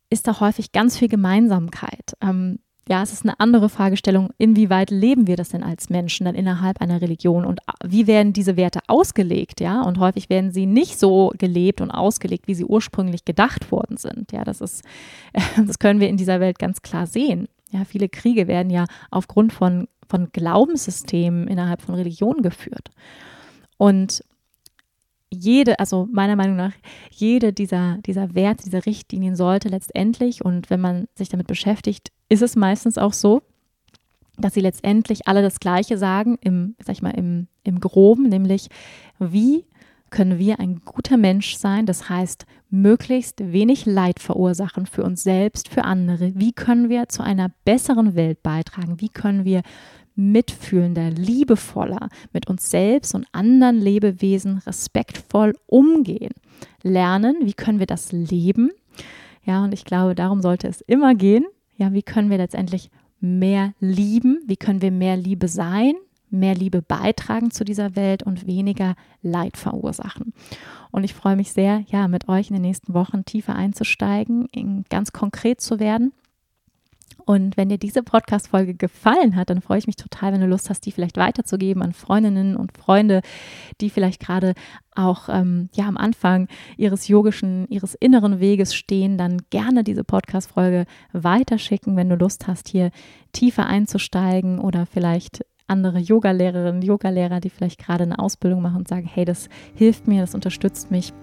ist 0.10 0.28
da 0.28 0.40
häufig 0.40 0.72
ganz 0.72 0.98
viel 0.98 1.08
Gemeinsamkeit. 1.08 2.16
Ähm, 2.22 2.60
ja, 2.90 3.04
es 3.04 3.14
ist 3.14 3.24
eine 3.24 3.40
andere 3.40 3.70
Fragestellung, 3.70 4.32
inwieweit 4.38 4.90
leben 4.90 5.28
wir 5.28 5.36
das 5.36 5.50
denn 5.50 5.64
als 5.64 5.90
Menschen 5.90 6.26
dann 6.26 6.36
innerhalb 6.36 6.82
einer 6.82 7.02
Religion 7.02 7.46
und 7.46 7.60
wie 7.86 8.08
werden 8.08 8.34
diese 8.34 8.58
Werte 8.58 8.80
ausgelegt, 8.88 9.62
ja? 9.62 9.82
Und 9.82 10.00
häufig 10.00 10.30
werden 10.30 10.52
sie 10.52 10.66
nicht 10.66 11.00
so 11.00 11.32
gelebt 11.38 11.80
und 11.82 11.92
ausgelegt, 11.92 12.48
wie 12.48 12.56
sie 12.56 12.66
ursprünglich 12.66 13.24
gedacht 13.24 13.72
worden 13.72 13.98
sind. 13.98 14.32
Ja, 14.32 14.44
das 14.44 14.62
ist, 14.62 14.84
das 15.66 15.80
können 15.80 16.00
wir 16.00 16.10
in 16.10 16.18
dieser 16.18 16.40
Welt 16.40 16.58
ganz 16.60 16.82
klar 16.82 17.06
sehen. 17.06 17.48
Ja, 17.72 17.86
viele 17.86 18.10
Kriege 18.10 18.48
werden 18.48 18.72
ja 18.72 18.86
aufgrund 19.12 19.54
von, 19.54 19.88
von 20.10 20.32
Glaubenssystemen 20.32 21.48
innerhalb 21.48 21.82
von 21.82 21.96
Religionen 21.96 22.42
geführt. 22.42 22.90
Und 23.78 24.24
jede, 25.34 25.80
also 25.80 26.08
meiner 26.12 26.36
Meinung 26.36 26.58
nach, 26.58 26.74
jede 27.10 27.54
dieser, 27.54 27.98
dieser 28.06 28.36
Werte, 28.36 28.66
dieser 28.66 28.86
Richtlinien 28.86 29.36
sollte 29.36 29.70
letztendlich, 29.70 30.44
und 30.44 30.70
wenn 30.70 30.82
man 30.82 31.08
sich 31.16 31.30
damit 31.30 31.48
beschäftigt, 31.48 32.12
ist 32.30 32.42
es 32.42 32.56
meistens 32.56 32.98
auch 32.98 33.14
so, 33.14 33.42
dass 34.38 34.54
sie 34.54 34.62
letztendlich 34.62 35.28
alle 35.28 35.42
das 35.42 35.60
Gleiche 35.60 35.98
sagen, 35.98 36.38
im, 36.42 36.76
sag 36.84 36.94
ich 36.94 37.02
mal, 37.02 37.12
im, 37.12 37.48
im 37.64 37.80
Groben, 37.80 38.30
nämlich 38.30 38.68
wie 39.20 39.66
können 40.10 40.38
wir 40.38 40.60
ein 40.60 40.82
guter 40.84 41.16
Mensch 41.16 41.56
sein, 41.56 41.86
das 41.86 42.10
heißt 42.10 42.46
möglichst 42.70 43.54
wenig 43.54 43.86
Leid 43.86 44.20
verursachen 44.20 44.86
für 44.86 45.04
uns 45.04 45.24
selbst, 45.24 45.70
für 45.70 45.86
andere. 45.86 46.34
Wie 46.36 46.52
können 46.52 46.90
wir 46.90 47.08
zu 47.08 47.24
einer 47.24 47.50
besseren 47.64 48.16
Welt 48.16 48.44
beitragen? 48.44 49.00
Wie 49.00 49.08
können 49.08 49.46
wir 49.46 49.62
mitfühlender, 50.16 51.10
liebevoller 51.10 52.10
mit 52.34 52.48
uns 52.48 52.70
selbst 52.70 53.16
und 53.16 53.28
anderen 53.32 53.80
Lebewesen 53.80 54.60
respektvoll 54.60 55.54
umgehen. 55.68 56.34
Lernen, 56.84 57.38
wie 57.42 57.54
können 57.54 57.80
wir 57.80 57.88
das 57.88 58.12
leben? 58.12 58.72
Ja, 59.44 59.64
und 59.64 59.74
ich 59.74 59.86
glaube, 59.86 60.16
darum 60.16 60.42
sollte 60.42 60.68
es 60.68 60.82
immer 60.82 61.16
gehen. 61.16 61.46
Ja, 61.78 61.94
wie 61.94 62.04
können 62.04 62.30
wir 62.30 62.38
letztendlich 62.38 62.92
mehr 63.20 63.74
lieben? 63.80 64.40
Wie 64.46 64.58
können 64.58 64.82
wir 64.82 64.92
mehr 64.92 65.18
Liebe 65.18 65.48
sein? 65.48 65.94
Mehr 66.30 66.56
Liebe 66.56 66.82
beitragen 66.82 67.52
zu 67.52 67.64
dieser 67.64 67.96
Welt 67.96 68.24
und 68.24 68.48
weniger 68.48 68.96
Leid 69.22 69.58
verursachen. 69.58 70.34
Und 70.92 71.04
ich 71.04 71.14
freue 71.14 71.36
mich 71.36 71.52
sehr, 71.52 71.84
ja, 71.88 72.08
mit 72.08 72.30
euch 72.30 72.50
in 72.50 72.54
den 72.54 72.62
nächsten 72.62 72.94
Wochen 72.94 73.26
tiefer 73.26 73.56
einzusteigen, 73.56 74.48
ganz 74.90 75.12
konkret 75.12 75.62
zu 75.62 75.80
werden 75.80 76.14
Und 77.26 77.58
wenn 77.58 77.70
dir 77.70 77.78
diese 77.78 78.04
Podcast-Folge 78.04 78.74
gefallen 78.74 79.36
hat, 79.36 79.50
dann 79.50 79.62
freue 79.62 79.80
ich 79.80 79.88
mich 79.88 79.96
total, 79.96 80.34
wenn 80.34 80.42
du 80.42 80.48
Lust 80.48 80.70
hast, 80.70 80.86
die 80.86 80.92
vielleicht 80.92 81.18
weiterzugeben 81.18 81.82
an 81.82 81.94
Freundinnen 81.94 82.56
und 82.56 82.78
Freunde, 82.78 83.22
die 83.80 83.90
vielleicht 83.90 84.20
gerade 84.20 84.54
auch 84.96 85.30
ähm, 85.30 85.70
ja, 85.74 85.88
am 85.88 85.98
Anfang 85.98 86.48
ihres 86.78 87.08
yogischen, 87.08 87.68
ihres 87.70 87.96
inneren 87.96 88.40
Weges 88.40 88.76
stehen, 88.76 89.18
dann 89.18 89.42
gerne 89.50 89.84
diese 89.84 90.04
Podcast-Folge 90.04 90.86
weiterschicken, 91.14 91.96
wenn 91.96 92.10
du 92.10 92.16
Lust 92.16 92.48
hast, 92.48 92.68
hier 92.68 92.92
tiefer 93.32 93.66
einzusteigen 93.66 94.60
oder 94.60 94.86
vielleicht 94.86 95.46
andere 95.68 96.00
Yogalehrerinnen, 96.00 96.82
Yogalehrer, 96.82 97.40
die 97.40 97.50
vielleicht 97.50 97.80
gerade 97.80 98.04
eine 98.04 98.20
Ausbildung 98.20 98.62
machen 98.62 98.78
und 98.78 98.88
sagen, 98.88 99.10
hey, 99.12 99.24
das 99.24 99.48
hilft 99.74 100.08
mir, 100.08 100.22
das 100.22 100.36
unterstützt 100.36 100.92
mich. 100.92 101.14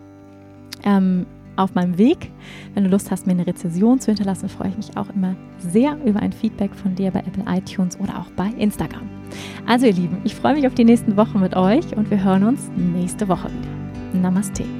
Ähm, 0.85 1.27
auf 1.59 1.75
meinem 1.75 1.99
Weg. 1.99 2.31
Wenn 2.75 2.85
du 2.85 2.91
Lust 2.91 3.11
hast, 3.11 3.27
mir 3.27 3.33
eine 3.33 3.47
Rezession 3.47 4.01
zu 4.01 4.07
hinterlassen, 4.07 4.49
freue 4.49 4.69
ich 4.69 4.77
mich 4.77 4.97
auch 4.97 5.11
immer 5.11 5.37
sehr 5.59 5.97
über 6.05 6.21
ein 6.21 6.33
Feedback 6.33 6.75
von 6.75 6.95
dir 6.95 7.11
bei 7.11 7.21
Apple 7.21 7.45
iTunes 7.49 7.99
oder 8.01 8.19
auch 8.19 8.31
bei 8.37 8.49
Instagram. 8.59 9.09
Also 9.67 9.87
ihr 9.87 9.93
Lieben, 9.93 10.19
ich 10.25 10.35
freue 10.35 10.55
mich 10.55 10.67
auf 10.67 10.75
die 10.75 10.85
nächsten 10.85 11.17
Wochen 11.17 11.41
mit 11.41 11.57
euch 11.57 11.97
und 11.97 12.11
wir 12.11 12.23
hören 12.23 12.45
uns 12.45 12.71
nächste 12.77 13.29
Woche 13.29 13.49
wieder. 13.49 14.21
Namaste. 14.21 14.78